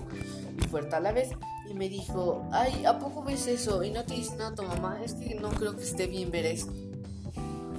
y 0.59 0.67
fuerte 0.67 0.95
a 0.95 0.99
la 0.99 1.11
vez. 1.11 1.29
Y 1.69 1.73
me 1.73 1.89
dijo, 1.89 2.47
ay, 2.51 2.85
¿a 2.85 2.99
poco 2.99 3.23
ves 3.23 3.47
eso? 3.47 3.83
Y 3.83 3.91
no 3.91 4.03
te 4.03 4.13
dice 4.15 4.35
nada 4.35 4.53
tu 4.53 4.63
mamá. 4.63 4.99
Es 5.03 5.15
que 5.15 5.35
no 5.35 5.49
creo 5.49 5.75
que 5.75 5.83
esté 5.83 6.05
bien 6.07 6.29
ver 6.29 6.45
eso. 6.45 6.67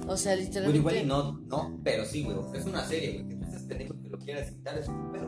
O 0.07 0.17
sea, 0.17 0.35
literalmente... 0.35 0.79
igual 0.79 0.97
y 0.97 1.05
no, 1.05 1.39
no, 1.47 1.79
pero 1.81 2.03
sí, 2.05 2.23
güey, 2.23 2.35
es 2.53 2.65
una 2.65 2.85
serie, 2.85 3.23
güey, 3.23 3.32
lo 4.13 4.19
quieras 4.19 4.49
citar, 4.49 4.77
es 4.77 4.87
un 4.87 5.11
pedo. 5.11 5.27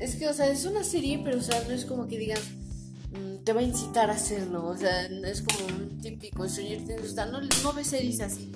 Es 0.00 0.16
que, 0.16 0.28
o 0.28 0.34
sea, 0.34 0.50
es 0.50 0.64
una 0.64 0.82
serie, 0.82 1.20
pero, 1.22 1.38
o 1.38 1.42
sea, 1.42 1.62
no 1.68 1.72
es 1.72 1.84
como 1.84 2.08
que 2.08 2.18
digan, 2.18 2.40
mm, 3.12 3.44
te 3.44 3.52
va 3.52 3.60
a 3.60 3.62
incitar 3.62 4.10
a 4.10 4.14
hacerlo. 4.14 4.66
O 4.66 4.76
sea, 4.76 5.08
no 5.08 5.26
es 5.26 5.42
como 5.42 5.66
un 5.68 6.00
típico 6.00 6.48
Stranger 6.48 6.84
Things. 6.84 7.12
O 7.12 7.14
sea, 7.14 7.26
no, 7.26 7.40
no 7.40 7.72
ves 7.72 7.86
series 7.86 8.20
así. 8.20 8.50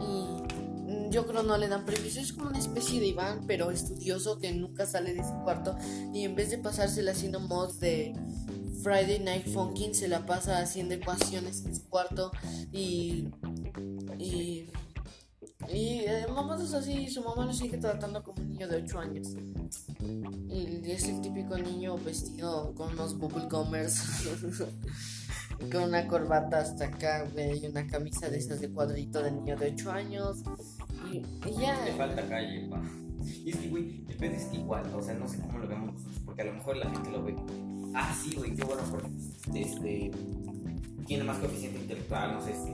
Y 0.00 0.92
mm, 0.92 1.10
yo 1.10 1.26
creo 1.26 1.42
no 1.42 1.58
le 1.58 1.66
dan 1.66 1.84
premios. 1.84 2.16
Es 2.16 2.32
como 2.32 2.50
una 2.50 2.58
especie 2.58 3.00
de 3.00 3.06
Iván, 3.08 3.46
pero 3.48 3.72
estudioso 3.72 4.38
que 4.38 4.52
nunca 4.52 4.86
sale 4.86 5.12
de 5.12 5.24
su 5.24 5.34
cuarto. 5.42 5.76
Y 6.14 6.22
en 6.22 6.36
vez 6.36 6.50
de 6.50 6.58
pasársela 6.58 7.12
haciendo 7.12 7.40
mods 7.40 7.80
de 7.80 8.14
Friday 8.84 9.18
Night 9.18 9.48
Funkin', 9.48 9.94
se 9.94 10.06
la 10.06 10.24
pasa 10.24 10.58
haciendo 10.58 10.94
ecuaciones 10.94 11.64
en 11.64 11.74
su 11.74 11.88
cuarto. 11.88 12.30
Y. 12.70 13.28
Y. 14.18 14.68
Y 15.68 16.00
eh, 16.00 16.26
mamadas 16.28 16.74
así, 16.74 17.08
su 17.08 17.22
mamá 17.22 17.46
lo 17.46 17.52
sigue 17.52 17.78
tratando 17.78 18.22
como 18.22 18.41
de 18.68 18.76
8 18.76 18.98
años. 18.98 19.28
Y 20.48 20.90
es 20.90 21.08
el 21.08 21.20
típico 21.20 21.56
niño 21.58 21.96
vestido 21.98 22.74
con 22.74 22.92
unos 22.92 23.18
bubblegumers, 23.18 24.24
con 25.72 25.84
una 25.84 26.06
corbata 26.06 26.60
hasta 26.60 26.86
acá, 26.86 27.28
güey, 27.32 27.64
y 27.64 27.66
una 27.66 27.86
camisa 27.86 28.28
de 28.28 28.38
esas 28.38 28.60
de 28.60 28.70
cuadrito 28.70 29.22
de 29.22 29.32
niño 29.32 29.56
de 29.56 29.72
8 29.72 29.92
años. 29.92 30.42
Y, 31.10 31.22
ya. 31.60 31.84
Le 31.84 31.92
falta 31.92 32.28
calle, 32.28 32.68
pa. 32.68 32.82
Y 33.24 33.50
es 33.50 33.56
que, 33.56 33.68
güey, 33.68 34.04
el 34.08 34.16
pedo 34.16 34.34
es 34.34 34.44
que 34.46 34.56
igual, 34.56 34.84
o 34.94 35.02
sea, 35.02 35.14
no 35.14 35.28
sé 35.28 35.38
cómo 35.38 35.58
lo 35.58 35.68
vemos 35.68 35.94
porque 36.24 36.42
a 36.42 36.44
lo 36.46 36.54
mejor 36.54 36.76
la 36.78 36.88
gente 36.90 37.10
lo 37.10 37.22
ve. 37.22 37.36
Ah, 37.94 38.14
sí, 38.22 38.34
güey, 38.34 38.54
qué 38.54 38.64
bueno, 38.64 38.82
porque 38.90 39.10
este, 39.54 40.10
tiene 41.06 41.24
más 41.24 41.38
coeficiente 41.38 41.80
intelectual, 41.80 42.34
no 42.34 42.40
sé 42.40 42.54
si 42.54 42.72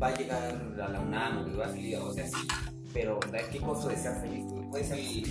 va 0.00 0.08
a 0.08 0.16
llegar 0.16 0.74
a 0.82 0.88
la 0.88 1.00
UNAM, 1.00 1.42
güey, 1.44 1.56
va 1.56 1.66
a 1.66 1.68
salir, 1.68 1.98
o 1.98 2.12
sea, 2.12 2.26
sí, 2.26 2.48
pero 2.92 3.20
qué 3.52 3.58
costo 3.58 3.88
de 3.88 3.96
ser 3.96 4.14
feliz, 4.20 4.44
Puede 4.70 4.84
salir, 4.84 5.26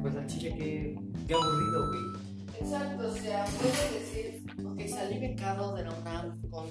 pues 0.00 0.14
al 0.16 0.26
chile, 0.26 0.54
qué, 0.56 0.98
qué 1.26 1.34
aburrido, 1.34 1.88
güey. 1.88 2.26
Exacto, 2.60 3.08
o 3.08 3.14
sea, 3.14 3.44
puedes 3.58 3.92
decir, 3.92 4.42
ok, 4.64 4.80
salí 4.88 5.18
becado 5.18 5.74
de 5.74 5.84
la 5.84 5.90
UNAM 5.92 6.40
con, 6.48 6.66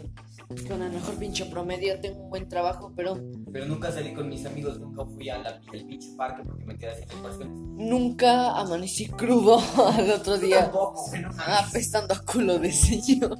con 0.68 0.82
el 0.82 0.92
mejor 0.92 1.16
pinche 1.16 1.46
promedio, 1.46 2.00
tengo 2.02 2.24
un 2.24 2.30
buen 2.32 2.50
trabajo, 2.50 2.92
pero 2.96 3.20
Pero 3.52 3.66
nunca 3.68 3.92
salí 3.92 4.14
con 4.14 4.28
mis 4.28 4.44
amigos, 4.48 4.80
nunca 4.80 5.06
fui 5.06 5.30
al 5.30 5.62
pinche 5.88 6.10
parque 6.18 6.42
porque 6.44 6.66
me 6.66 6.76
quedé 6.76 6.92
haciendo 6.92 7.18
ecuaciones. 7.18 7.56
nunca 7.56 8.60
amanecí 8.60 9.08
crudo 9.10 9.60
al 9.94 10.10
otro 10.12 10.38
día 10.40 10.62
Tampoco, 10.64 11.08
güey, 11.10 11.22
no 11.22 11.30
mames. 11.34 11.70
apestando 11.70 12.14
a 12.16 12.20
culo 12.20 12.58
de 12.58 12.72
señor. 12.72 13.38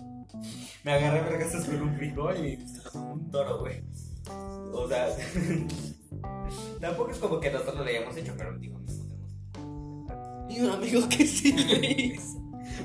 Me 0.84 0.94
agarré 0.94 1.22
vergazos 1.22 1.66
con 1.66 1.82
un 1.82 1.96
frijol 1.96 2.46
y 2.46 2.58
se 2.58 2.96
un 2.96 3.32
toro, 3.32 3.60
güey. 3.62 3.82
O 4.72 4.88
sea, 4.88 5.08
tampoco 6.80 7.12
es 7.12 7.18
como 7.18 7.40
que 7.40 7.52
nosotros 7.52 7.78
lo 7.78 7.84
hayamos 7.84 8.16
hecho, 8.18 8.34
pero 8.38 8.58
digo, 8.58 8.80
no. 8.80 10.50
Y 10.50 10.60
un 10.62 10.70
amigo 10.70 11.08
que 11.10 11.26
sí 11.26 11.52
le 11.54 11.92
hizo. 12.04 12.38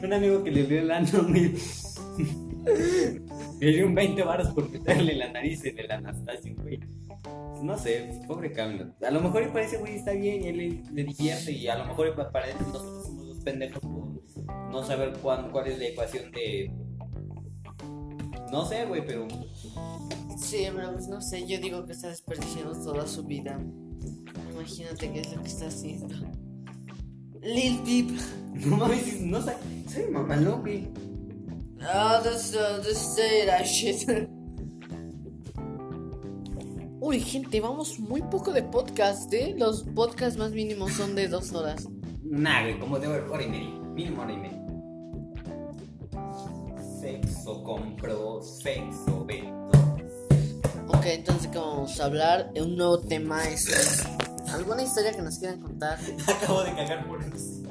Un 0.02 0.12
amigo 0.12 0.42
que 0.42 0.50
le 0.50 0.64
dio 0.64 0.80
el 0.80 0.90
ano, 0.90 1.26
güey. 1.28 1.54
Le 3.60 3.72
dio 3.72 3.86
un 3.86 3.94
20 3.94 4.22
varos 4.22 4.48
por 4.48 4.70
quitarle 4.70 5.14
la 5.14 5.30
nariz 5.30 5.64
en 5.64 5.78
el 5.78 5.90
Anastasio, 5.90 6.54
güey. 6.56 6.80
No 7.62 7.76
sé, 7.76 8.22
pobre 8.26 8.52
Camilo. 8.52 8.94
A 9.06 9.10
lo 9.10 9.20
mejor 9.20 9.52
para 9.52 9.64
ese 9.64 9.76
güey 9.76 9.96
está 9.96 10.12
bien 10.12 10.44
y 10.44 10.48
él 10.48 10.56
le, 10.56 10.82
le 10.92 11.04
divierte 11.04 11.52
y 11.52 11.68
a 11.68 11.76
lo 11.76 11.84
mejor 11.86 12.14
para 12.32 12.48
él 12.48 12.56
nosotros 12.58 13.06
somos 13.06 13.26
los 13.26 13.38
pendejos 13.40 13.80
por 13.80 14.10
no 14.70 14.82
saber 14.82 15.12
cuán, 15.20 15.50
cuál 15.50 15.66
es 15.66 15.78
la 15.78 15.86
ecuación 15.86 16.30
de... 16.32 16.72
No 18.50 18.64
sé, 18.64 18.84
güey, 18.86 19.04
pero... 19.04 19.26
Sí, 20.40 20.66
pero 20.74 20.92
pues 20.92 21.08
no 21.08 21.20
sé, 21.20 21.46
yo 21.46 21.60
digo 21.60 21.84
que 21.84 21.92
está 21.92 22.08
desperdiciando 22.08 22.72
toda 22.72 23.06
su 23.06 23.24
vida. 23.24 23.60
Imagínate 24.52 25.12
qué 25.12 25.20
es 25.20 25.36
lo 25.36 25.42
que 25.42 25.48
está 25.48 25.66
haciendo. 25.66 26.14
Lil 27.42 27.80
Peep. 27.82 28.18
No 28.52 28.76
mames, 28.76 29.20
no 29.22 29.40
sé, 29.40 29.54
soy 29.88 30.10
mamalón, 30.10 30.60
güey. 30.60 30.88
Ah, 31.80 32.20
that's, 32.22 32.52
uh, 32.52 32.82
that's 32.82 33.16
that 33.46 33.64
shit. 33.64 34.28
Uy, 37.00 37.20
gente, 37.20 37.60
vamos 37.60 37.98
muy 37.98 38.20
poco 38.22 38.52
de 38.52 38.64
podcast, 38.64 39.32
¿eh? 39.32 39.54
Los 39.56 39.84
podcasts 39.84 40.38
más 40.38 40.50
mínimos 40.50 40.92
son 40.92 41.14
de 41.14 41.28
dos 41.28 41.52
horas. 41.52 41.88
Nah, 42.22 42.62
güey, 42.62 42.78
como 42.78 42.98
de 42.98 43.06
hora 43.06 43.42
y 43.42 43.48
media. 43.48 43.70
Mínimo 43.94 44.22
hora 44.22 44.32
y 44.32 44.36
media. 44.36 44.60
Sexo, 47.00 47.62
compro, 47.62 48.42
sexo, 48.42 49.24
vendo. 49.24 49.59
Ok, 51.00 51.06
entonces, 51.06 51.48
¿qué 51.50 51.56
vamos 51.56 51.98
a 51.98 52.04
hablar? 52.04 52.52
Un 52.56 52.76
nuevo 52.76 52.98
tema 53.00 53.42
es... 53.48 54.04
¿Alguna 54.52 54.82
historia 54.82 55.12
que 55.12 55.22
nos 55.22 55.38
quieran 55.38 55.58
contar? 55.58 55.98
Acabo 56.28 56.62
de 56.62 56.74
cagar 56.74 57.08
por 57.08 57.24
eso. 57.24 57.62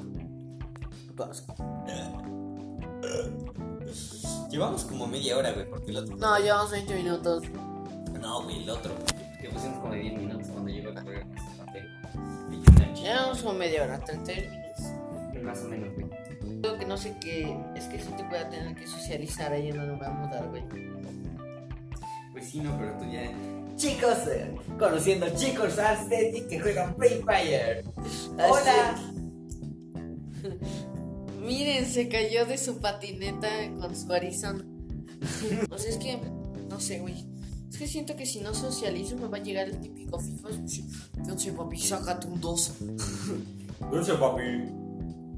Llevamos 4.49 4.83
como 4.85 5.05
media 5.05 5.37
hora, 5.37 5.51
güey, 5.51 5.69
porque 5.69 5.91
el 5.91 5.97
otro. 5.97 6.15
No, 6.15 6.39
llevamos 6.39 6.71
20 6.71 6.95
minutos. 6.95 7.43
No, 8.19 8.41
güey, 8.45 8.63
el 8.63 8.69
otro. 8.71 8.95
Que 9.39 9.47
pusimos 9.49 9.77
como 9.77 9.93
de 9.93 9.99
10 9.99 10.13
minutos 10.17 10.47
cuando 10.47 10.71
llegó 10.71 10.89
a 10.89 11.03
correr. 11.03 11.25
Llevamos 12.95 13.37
como 13.43 13.53
media 13.53 13.83
hora, 13.83 13.99
30 13.99 14.31
minutos. 14.31 15.43
Más 15.43 15.61
o 15.61 15.67
menos, 15.67 15.93
güey. 15.93 16.09
Creo 16.61 16.79
que 16.79 16.85
no 16.87 16.97
sé 16.97 17.15
qué. 17.21 17.55
Es 17.75 17.83
que 17.83 17.99
sí 17.99 18.11
te 18.17 18.23
voy 18.23 18.39
a 18.39 18.49
tener 18.49 18.75
que 18.75 18.87
socializar 18.87 19.53
ahí, 19.53 19.71
no 19.71 19.85
me 19.85 19.97
voy 19.97 20.07
a 20.07 20.09
mudar, 20.09 20.47
güey. 20.49 20.63
Pero 22.41 22.97
tú 22.97 23.05
ya. 23.11 23.31
Chicos, 23.75 24.27
eh, 24.27 24.55
conociendo 24.77 25.27
chicos 25.35 25.77
Aesthetic 25.77 26.47
que 26.47 26.59
juegan 26.59 26.95
Free 26.95 27.21
Fire. 27.25 27.83
Hola. 28.33 29.13
Miren, 31.41 31.85
se 31.85 32.07
cayó 32.07 32.45
de 32.45 32.57
su 32.57 32.79
patineta 32.79 33.47
con 33.79 33.95
su 33.95 34.11
Arizona. 34.11 34.63
o 35.69 35.77
sea, 35.77 35.89
es 35.89 35.97
que, 35.97 36.19
no 36.69 36.79
sé, 36.79 36.99
güey. 36.99 37.25
Es 37.69 37.77
que 37.77 37.87
siento 37.87 38.15
que 38.15 38.25
si 38.25 38.41
no 38.41 38.53
socializo 38.53 39.15
me 39.15 39.27
va 39.27 39.37
a 39.37 39.41
llegar 39.41 39.67
el 39.67 39.79
típico 39.79 40.19
fijo. 40.19 40.49
Entonces, 41.17 41.53
papi, 41.53 41.79
sácate 41.79 42.27
un 42.27 42.41
2. 42.41 42.73
Dulce 43.91 44.13
papi. 44.15 44.43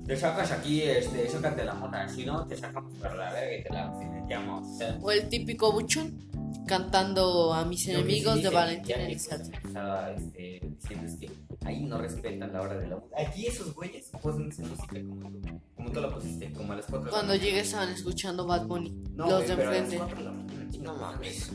Te 0.06 0.18
sacas 0.18 0.52
aquí, 0.52 0.82
este, 0.82 1.30
sácate 1.30 1.64
la 1.64 1.74
mota. 1.76 2.08
Si 2.10 2.26
no, 2.26 2.46
te 2.46 2.58
sacamos 2.58 2.94
por 2.98 3.16
la 3.16 3.32
verga 3.32 3.58
y 3.58 3.64
te 3.64 3.70
la 3.70 3.94
financiamos. 4.00 4.68
O 4.68 4.78
sea, 4.78 5.00
O 5.02 5.12
el 5.12 5.30
típico 5.30 5.72
buchón 5.72 6.32
cantando 6.76 7.54
a 7.54 7.66
mis 7.66 7.86
que 7.86 7.92
sí 7.92 7.98
enemigos 7.98 8.36
de 8.36 8.50
Jackie, 8.88 9.04
Elizalde. 9.12 9.50
pues, 9.52 9.66
Estaba 9.66 10.12
este, 10.12 10.62
diciendo 10.82 11.06
es 11.08 11.16
que 11.18 11.32
ahí 11.66 11.86
no 11.86 11.98
respetan 11.98 12.52
la 12.54 12.62
hora 12.62 12.78
de 12.78 12.88
la 12.88 12.96
música. 12.98 13.16
Aquí 13.22 13.46
esos 13.48 13.74
güeyes 13.76 14.10
ponen 14.22 14.64
música 14.64 15.00
como 15.08 15.30
tú, 15.30 15.42
como 15.76 15.92
tú 15.92 16.02
la 16.02 16.10
pusiste, 16.14 16.52
como 16.54 16.74
a 16.74 16.76
las 16.78 16.86
4 16.88 17.12
Cuando 17.12 17.36
llegues 17.36 17.68
estaban 17.68 17.90
escuchando 17.90 18.46
Bad 18.48 18.66
Bunny. 18.68 18.92
No, 19.16 19.30
los 19.30 19.48
de 19.48 19.56
pero 19.56 19.70
a 19.70 19.74
las 19.74 19.82
enfrente. 19.84 19.98
4 19.98 20.18
de 20.18 20.24
la 20.24 20.32
mañana, 20.32 20.70
chinga 20.72 20.86
No 20.92 20.98
mames. 20.98 21.52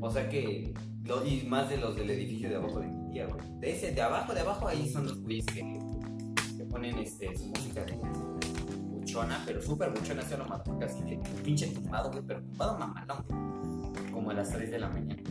O 0.00 0.10
sea 0.10 0.28
que, 0.28 0.74
lo- 1.04 1.24
y 1.26 1.42
más 1.42 1.68
de 1.70 1.76
los 1.78 1.96
del 1.96 2.10
edificio 2.10 2.48
de 2.48 2.56
abajo 2.56 2.80
de 2.80 2.88
mi 2.88 3.12
tía, 3.12 3.26
güey. 3.26 3.40
De 3.60 3.70
ese, 3.72 3.92
de 3.92 4.02
abajo, 4.02 4.34
de 4.34 4.40
abajo, 4.40 4.68
ahí 4.68 4.88
son 4.90 5.04
los 5.06 5.18
güeyes 5.22 5.46
que, 5.46 5.78
que 6.58 6.64
ponen 6.64 6.98
este, 6.98 7.36
su 7.36 7.46
música 7.46 7.82
de 7.84 7.96
buchona, 8.90 9.42
pero 9.46 9.62
súper 9.62 9.90
buchona, 9.90 10.22
se 10.22 10.36
lo 10.36 10.44
mató 10.46 10.76
casi 10.78 11.00
de 11.04 11.16
pinche 11.44 11.68
tumbado, 11.68 12.10
güey, 12.10 12.22
pero 12.26 12.42
tumbado 12.42 12.78
mamalón, 12.78 13.24
güey. 13.28 13.55
Como 14.26 14.36
a 14.36 14.42
las 14.42 14.50
3 14.50 14.72
de 14.72 14.78
la 14.80 14.88
mañana. 14.88 15.22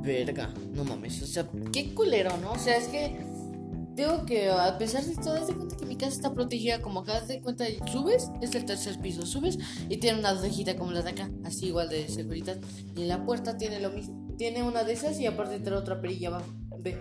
Verga, 0.00 0.48
no 0.74 0.84
mames. 0.84 1.20
O 1.22 1.26
sea, 1.26 1.44
qué 1.72 1.92
culero, 1.92 2.30
¿no? 2.36 2.52
O 2.52 2.58
sea, 2.58 2.76
es 2.76 2.86
que. 2.86 3.18
Digo 3.96 4.24
que 4.26 4.48
a 4.48 4.78
pesar 4.78 5.02
de 5.02 5.16
todo, 5.16 5.44
de 5.44 5.52
cuenta 5.52 5.76
que 5.76 5.86
mi 5.86 5.96
casa 5.96 6.12
está 6.12 6.32
protegida. 6.32 6.80
Como 6.80 7.00
acá 7.00 7.20
de 7.22 7.40
cuenta, 7.40 7.64
subes, 7.90 8.30
es 8.40 8.54
el 8.54 8.64
tercer 8.64 9.00
piso, 9.00 9.26
subes 9.26 9.58
y 9.88 9.96
tiene 9.96 10.20
una 10.20 10.34
rejita 10.34 10.76
como 10.76 10.92
la 10.92 11.02
de 11.02 11.10
acá, 11.10 11.30
así 11.44 11.66
igual 11.66 11.88
de 11.88 12.06
seguridad. 12.06 12.58
Y 12.94 13.02
en 13.02 13.08
la 13.08 13.24
puerta 13.24 13.56
tiene 13.56 13.80
lo 13.80 13.90
mismo. 13.90 14.32
Tiene 14.38 14.62
una 14.62 14.84
de 14.84 14.92
esas 14.92 15.18
y 15.18 15.26
aparte 15.26 15.58
trae 15.58 15.76
otra 15.76 16.00
perilla 16.00 16.28
abajo. 16.28 16.46
Ve, 16.78 16.96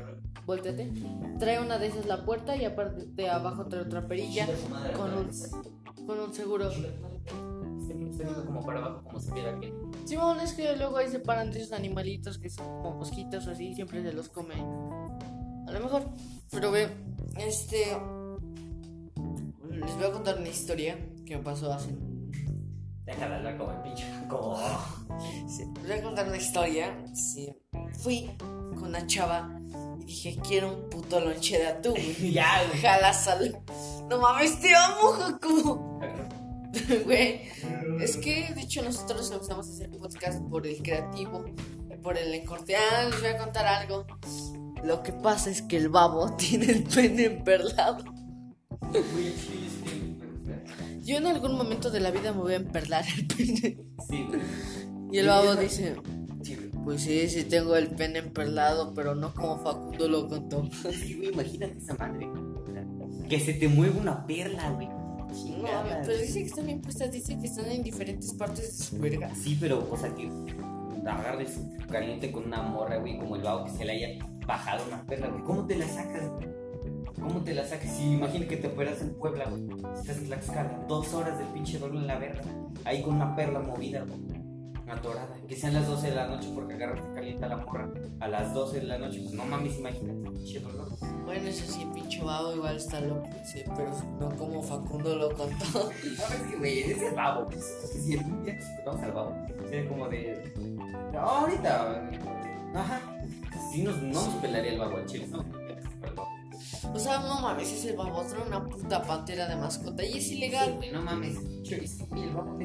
vuéltate. 0.48 0.92
Trae 1.38 1.62
una 1.62 1.78
de 1.78 1.86
esas 1.86 2.08
la 2.08 2.26
puerta 2.26 2.56
y 2.56 2.66
aparte 2.66 3.06
de 3.06 3.30
abajo 3.30 3.68
trae 3.68 3.84
otra 3.84 4.08
perilla 4.08 4.48
con 4.98 5.14
un, 5.14 5.30
con 6.08 6.20
un 6.20 6.34
seguro. 6.34 6.72
Viendo 7.94 8.46
como 8.46 8.66
para 8.66 8.80
abajo, 8.80 9.04
como 9.04 9.20
si 9.20 9.32
viera 9.32 9.60
que. 9.60 9.74
Simón, 10.06 10.40
es 10.40 10.54
que 10.54 10.76
luego 10.76 10.98
ahí 10.98 11.10
se 11.10 11.20
paran 11.20 11.52
de 11.52 11.60
esos 11.60 11.74
animalitos 11.74 12.38
que 12.38 12.50
son 12.50 12.66
como 12.66 12.96
mosquitos 12.98 13.48
o 13.48 13.52
así, 13.52 13.74
siempre 13.76 14.02
se 14.02 14.14
los 14.14 14.30
comen. 14.30 14.60
A 15.68 15.72
lo 15.72 15.80
mejor. 15.80 16.04
Pero 16.50 16.72
ve, 16.72 16.90
este. 17.38 17.98
Les 19.70 19.96
voy 19.96 20.06
a 20.06 20.12
contar 20.12 20.38
una 20.38 20.50
historia 20.50 20.98
que 21.26 21.38
me 21.38 21.44
pasó 21.44 21.72
hace. 21.74 21.96
Déjala 23.06 23.38
hablar 23.38 23.58
como 23.58 23.72
el 23.72 23.82
pinche. 23.82 24.06
Como. 24.30 24.58
sí, 25.48 25.64
les 25.82 25.88
voy 25.88 26.00
a 26.00 26.04
contar 26.04 26.28
una 26.28 26.38
historia. 26.38 27.06
Sí. 27.14 27.54
Fui 28.00 28.30
con 28.40 28.84
una 28.90 29.06
chava 29.08 29.50
y 30.00 30.06
dije, 30.06 30.38
quiero 30.48 30.74
un 30.74 30.90
puto 30.90 31.20
lonche 31.20 31.58
de 31.58 31.68
atún. 31.68 31.96
ya, 32.32 32.64
güey. 32.68 32.82
Jala 32.82 33.14
sal. 33.14 33.60
No 34.10 34.20
mames, 34.20 34.60
te 34.60 34.76
amo, 34.76 35.14
Joku. 35.14 36.00
Güey, 37.06 37.42
es 38.00 38.18
que 38.18 38.54
de 38.54 38.62
hecho 38.62 38.82
nosotros 38.82 39.30
nos 39.30 39.40
gustamos 39.40 39.70
hacer 39.70 39.90
podcast 39.92 40.42
por 40.44 40.66
el 40.66 40.82
creativo, 40.82 41.46
por 42.02 42.18
el 42.18 42.34
encorte. 42.34 42.76
Ah, 42.76 43.08
les 43.10 43.20
voy 43.20 43.30
a 43.30 43.38
contar 43.38 43.66
algo. 43.66 44.06
Lo 44.84 45.04
que 45.04 45.14
pasa 45.14 45.50
es 45.50 45.62
que 45.62 45.78
el 45.78 45.90
babo 45.90 46.36
tiene 46.38 46.66
el 46.68 46.84
pene 46.84 47.26
emperlado. 47.26 48.04
Yo 51.04 51.18
en 51.18 51.28
algún 51.28 51.56
momento 51.56 51.90
de 51.90 52.00
la 52.00 52.12
vida 52.12 52.32
me 52.32 52.40
voy 52.40 52.54
a 52.54 52.58
emperlar 52.58 53.06
el 53.18 53.28
pene. 53.28 53.78
Sí, 54.10 54.26
güey. 54.28 54.42
Y 55.12 55.18
el 55.18 55.28
babo 55.28 55.56
dice, 55.56 55.98
pues 56.86 57.02
sí, 57.02 57.28
sí 57.28 57.44
tengo 57.44 57.76
el 57.76 57.90
pene 57.90 58.20
emperlado, 58.20 58.94
pero 58.94 59.14
no 59.14 59.34
como 59.34 59.62
Facundo 59.62 60.08
lo 60.08 60.28
contó. 60.28 60.70
Sí, 60.92 61.16
güey, 61.16 61.30
imagínate 61.34 61.78
esa 61.78 61.96
madre. 61.96 62.30
Que 63.30 63.40
se 63.40 63.54
te 63.54 63.68
mueva 63.68 64.00
una 64.00 64.26
perla, 64.26 64.70
güey. 64.72 65.01
No, 65.32 65.38
Chingada. 65.38 66.02
pero 66.06 66.18
dice 66.18 66.40
que 66.40 66.46
están 66.46 66.66
bien 66.66 66.82
puestas, 66.82 67.12
dice 67.12 67.38
que 67.40 67.48
están 67.48 67.70
en 67.72 67.84
diferentes 67.84 68.34
partes 68.34 68.78
de 68.78 68.84
su 68.84 68.98
verga. 69.00 69.34
Sí, 69.36 69.58
pero, 69.60 69.88
o 69.90 69.98
sea, 69.98 70.14
que 70.14 70.30
agarres 71.06 71.60
caliente 71.90 72.32
con 72.32 72.46
una 72.46 72.62
morra, 72.62 72.98
güey, 72.98 73.18
como 73.18 73.36
el 73.36 73.42
vago 73.44 73.66
que 73.66 73.72
se 73.72 73.86
le 73.86 73.94
haya 73.94 74.26
bajado 74.46 74.84
una 74.88 75.04
perla, 75.04 75.28
güey. 75.28 75.44
¿Cómo 75.44 75.66
te 75.66 75.76
la 75.78 75.88
sacas, 75.88 76.30
güey? 76.32 76.48
¿Cómo 77.20 77.42
te 77.42 77.54
la 77.54 77.66
sacas? 77.66 77.92
Si 77.96 78.04
imagina 78.14 78.48
que 78.48 78.58
te 78.58 78.68
operas 78.68 79.02
en 79.02 79.14
Puebla, 79.14 79.46
güey. 79.50 79.64
Estás 79.96 80.18
en 80.18 80.26
Tlaxcala, 80.26 80.86
dos 80.88 81.14
horas 81.14 81.38
del 81.38 81.48
pinche 81.50 81.78
dolor 81.80 81.98
en 81.98 82.08
la 82.08 82.18
verga. 82.18 82.42
Ahí 82.84 83.02
con 83.04 83.16
una 83.16 83.36
perla 83.36 83.60
movida, 83.60 84.04
güey. 84.04 84.41
Atorada. 84.92 85.38
Que 85.48 85.56
sean 85.56 85.74
las 85.74 85.88
12 85.88 86.10
de 86.10 86.16
la 86.16 86.28
noche 86.28 86.50
porque 86.54 86.74
agarraste 86.74 87.14
caliente 87.14 87.46
a 87.46 87.48
la 87.48 87.58
morra 87.58 87.90
a 88.20 88.28
las 88.28 88.54
12 88.54 88.82
de 88.82 88.86
la 88.88 88.98
noche. 88.98 89.22
Pues 89.22 89.34
no 89.34 89.46
mames, 89.46 89.78
imagínate, 89.78 90.30
pinche 90.30 90.60
dolor. 90.60 90.90
Bueno, 91.26 91.48
eso 91.48 91.72
sí, 91.72 91.88
pinche 91.94 92.22
babo 92.22 92.54
igual 92.54 92.76
está 92.76 93.00
loco, 93.00 93.30
sí, 93.46 93.64
pero 93.76 93.92
no 94.20 94.36
como 94.36 94.62
Facundo 94.62 95.16
lo 95.16 95.30
contó. 95.36 95.66
¿Sabes 96.18 96.42
qué, 96.50 96.58
güey? 96.58 96.80
Es 96.92 97.02
el 97.02 97.16
babo. 97.16 97.48
que 97.48 97.58
si 97.58 98.18
algún 98.18 98.44
día 98.44 98.54
encontramos 98.56 99.04
al 99.04 99.12
babo, 99.14 99.36
sería 99.70 99.90
como 99.90 100.10
de. 100.10 100.54
No, 101.14 101.20
ahorita. 101.20 102.12
Ajá. 102.76 103.02
Sí, 103.72 103.84
nos, 103.84 103.98
no 104.02 104.14
nos 104.14 104.36
pelaría 104.42 104.74
el 104.74 104.80
babo 104.80 104.98
al 104.98 105.06
chile, 105.06 105.28
¿no? 105.28 105.46
Perdón. 106.02 106.26
O 106.94 107.00
sea, 107.00 107.20
no 107.20 107.40
mames, 107.40 107.72
ese 107.72 107.94
babo 107.94 108.24
trae 108.24 108.46
una 108.46 108.68
puta 108.68 109.02
pantera 109.04 109.48
de 109.48 109.56
mascota 109.56 110.04
y 110.04 110.18
es 110.18 110.32
ilegal. 110.32 110.76
güey, 110.76 110.92
no 110.92 111.02
mames. 111.02 111.38
Sí, 111.64 111.76
el 111.76 112.34
babo. 112.34 112.58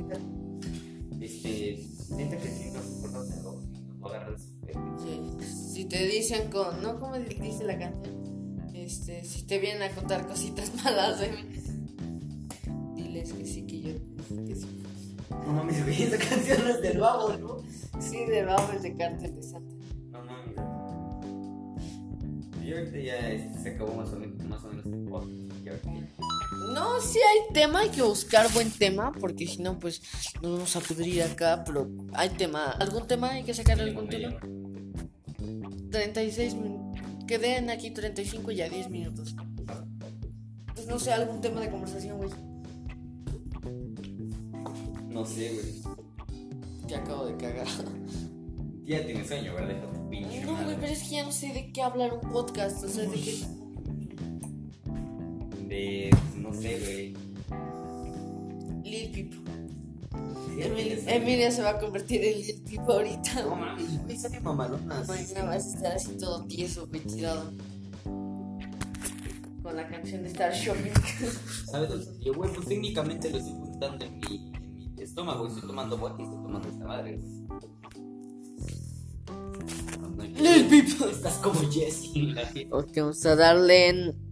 Este. 1.21 1.85
Neta 2.15 2.37
que 2.37 2.49
nos 2.49 2.87
y 2.87 3.11
Nos 3.11 4.03
va 4.03 4.07
a 4.07 4.17
agarrar. 4.17 4.39
Sí, 4.39 5.75
Si 5.75 5.85
te 5.85 6.07
dicen 6.07 6.51
con. 6.51 6.83
No, 6.83 6.99
como 6.99 7.17
dice 7.19 7.65
la 7.65 7.79
canción. 7.79 8.17
Este, 8.75 9.25
si 9.25 9.43
te 9.43 9.59
vienen 9.59 9.83
a 9.83 9.95
contar 9.95 10.27
cositas 10.29 10.73
malas 10.85 11.19
de 11.19 11.31
mí, 11.31 11.39
diles 12.95 13.33
que 13.33 13.47
sí, 13.47 13.63
que 13.67 13.81
yo. 13.81 13.93
Que 14.47 14.55
sí. 14.55 14.69
No 15.31 15.53
mames, 15.55 15.83
güey, 15.83 16.03
esa 16.03 16.19
canción 16.19 16.69
es 16.69 16.83
del 16.83 16.99
babo, 16.99 17.33
¿no? 17.37 17.63
Sí, 18.01 18.25
de 18.27 18.45
babo 18.45 18.73
es 18.73 18.83
de 18.83 18.95
cártel 18.95 19.35
de 19.35 19.43
Santa. 19.43 19.75
No 20.11 20.25
mames. 20.25 20.57
Y 22.65 22.73
ahorita 22.73 22.99
ya 22.99 23.31
este, 23.31 23.59
se 23.61 23.69
acabó 23.71 23.95
más 23.95 24.13
o 24.13 24.17
menos, 24.19 24.45
más 24.45 24.65
o 24.65 24.69
menos 24.69 24.87
el 24.87 25.05
podcast. 25.09 25.46
No, 26.73 27.01
si 27.01 27.19
hay 27.19 27.53
tema, 27.53 27.81
hay 27.81 27.89
que 27.89 28.03
buscar 28.03 28.53
buen 28.53 28.71
tema, 28.71 29.13
porque 29.13 29.47
si 29.47 29.63
no, 29.63 29.79
pues 29.79 30.03
nos 30.43 30.53
vamos 30.53 30.77
a 30.77 30.81
pudrir 30.81 31.23
acá, 31.23 31.63
pero 31.65 31.89
hay 32.13 32.31
tema. 32.31 32.71
¿Algún 32.73 33.07
tema? 33.07 33.31
¿Hay 33.31 33.45
que 33.45 33.55
sacar 33.55 33.81
algún 33.81 34.09
tema? 34.09 34.37
36 35.91 36.55
minutos. 36.55 37.01
Queden 37.27 37.71
aquí 37.71 37.91
35 37.91 38.51
y 38.51 38.57
ya 38.57 38.69
10 38.69 38.91
minutos. 38.91 39.35
Pues 40.75 40.87
no 40.87 40.99
sé, 40.99 41.13
algún 41.13 41.41
tema 41.41 41.61
de 41.61 41.71
conversación, 41.71 42.19
güey. 42.19 42.31
No 45.09 45.25
sé, 45.25 45.51
güey. 45.55 46.87
Que 46.87 46.97
acabo 46.97 47.27
de 47.27 47.37
cagar. 47.37 47.67
Ya 48.85 49.05
tienes 49.05 49.27
sueño, 49.27 49.55
¿verdad? 49.55 49.75
No, 50.45 50.65
güey, 50.65 50.77
pero 50.79 50.93
es 50.93 51.03
que 51.03 51.11
ya 51.11 51.25
no 51.25 51.33
sé 51.33 51.53
de 51.53 51.73
qué 51.73 51.83
hablar 51.83 52.13
un 52.15 52.31
podcast. 52.31 52.85
O 52.85 52.89
sea, 52.89 53.05
de 53.05 53.17
qué. 53.17 53.45
De. 55.77 56.11
pues, 56.11 56.35
No 56.37 56.53
sé, 56.55 56.79
güey. 56.81 57.15
Lil 58.85 59.13
Emil- 60.59 61.01
sueño. 61.03 61.11
Emilia 61.11 61.51
se 61.51 61.63
va 61.63 61.71
a 61.71 61.79
convertir 61.79 62.25
en 62.25 62.39
Lil 62.41 62.63
Peep 62.63 62.81
ahorita. 62.89 63.43
No 63.43 63.57
mames, 63.57 64.05
güey, 64.05 64.17
sale 64.17 64.41
mamalonas. 64.41 65.07
Mañana 65.09 65.45
vas 65.45 65.67
a 65.67 65.77
estar 65.77 65.93
así 65.93 66.17
todo 66.19 66.45
tieso, 66.47 66.87
güey, 66.87 67.01
tirado. 67.03 67.53
Con 69.63 69.77
la 69.77 69.87
canción 69.89 70.23
de 70.23 70.29
Star 70.29 70.53
Shopping. 70.55 70.93
¿Sabes 71.71 71.91
lo 71.91 71.99
que 71.99 72.25
yo, 72.25 72.35
güey? 72.35 72.51
Pues 72.55 72.67
técnicamente 72.69 73.29
lo 73.31 73.39
estoy 73.39 73.53
juntando 73.55 74.05
en 74.05 74.19
mi, 74.21 74.37
en 74.55 74.95
mi 74.95 75.03
estómago. 75.03 75.47
Estoy 75.49 75.63
tomando 75.63 75.99
vodka 75.99 76.23
y 76.23 76.25
estoy 76.25 76.43
tomando 76.43 76.69
esta 76.69 76.85
madre, 76.87 77.19
Lil. 80.39 80.67
Peep. 80.69 80.87
Estás 81.11 81.35
como 81.43 81.61
neta. 81.63 82.49
Ok, 82.71 82.91
vamos 82.97 83.27
a 83.27 83.37
darle 83.37 83.89
en 83.89 84.26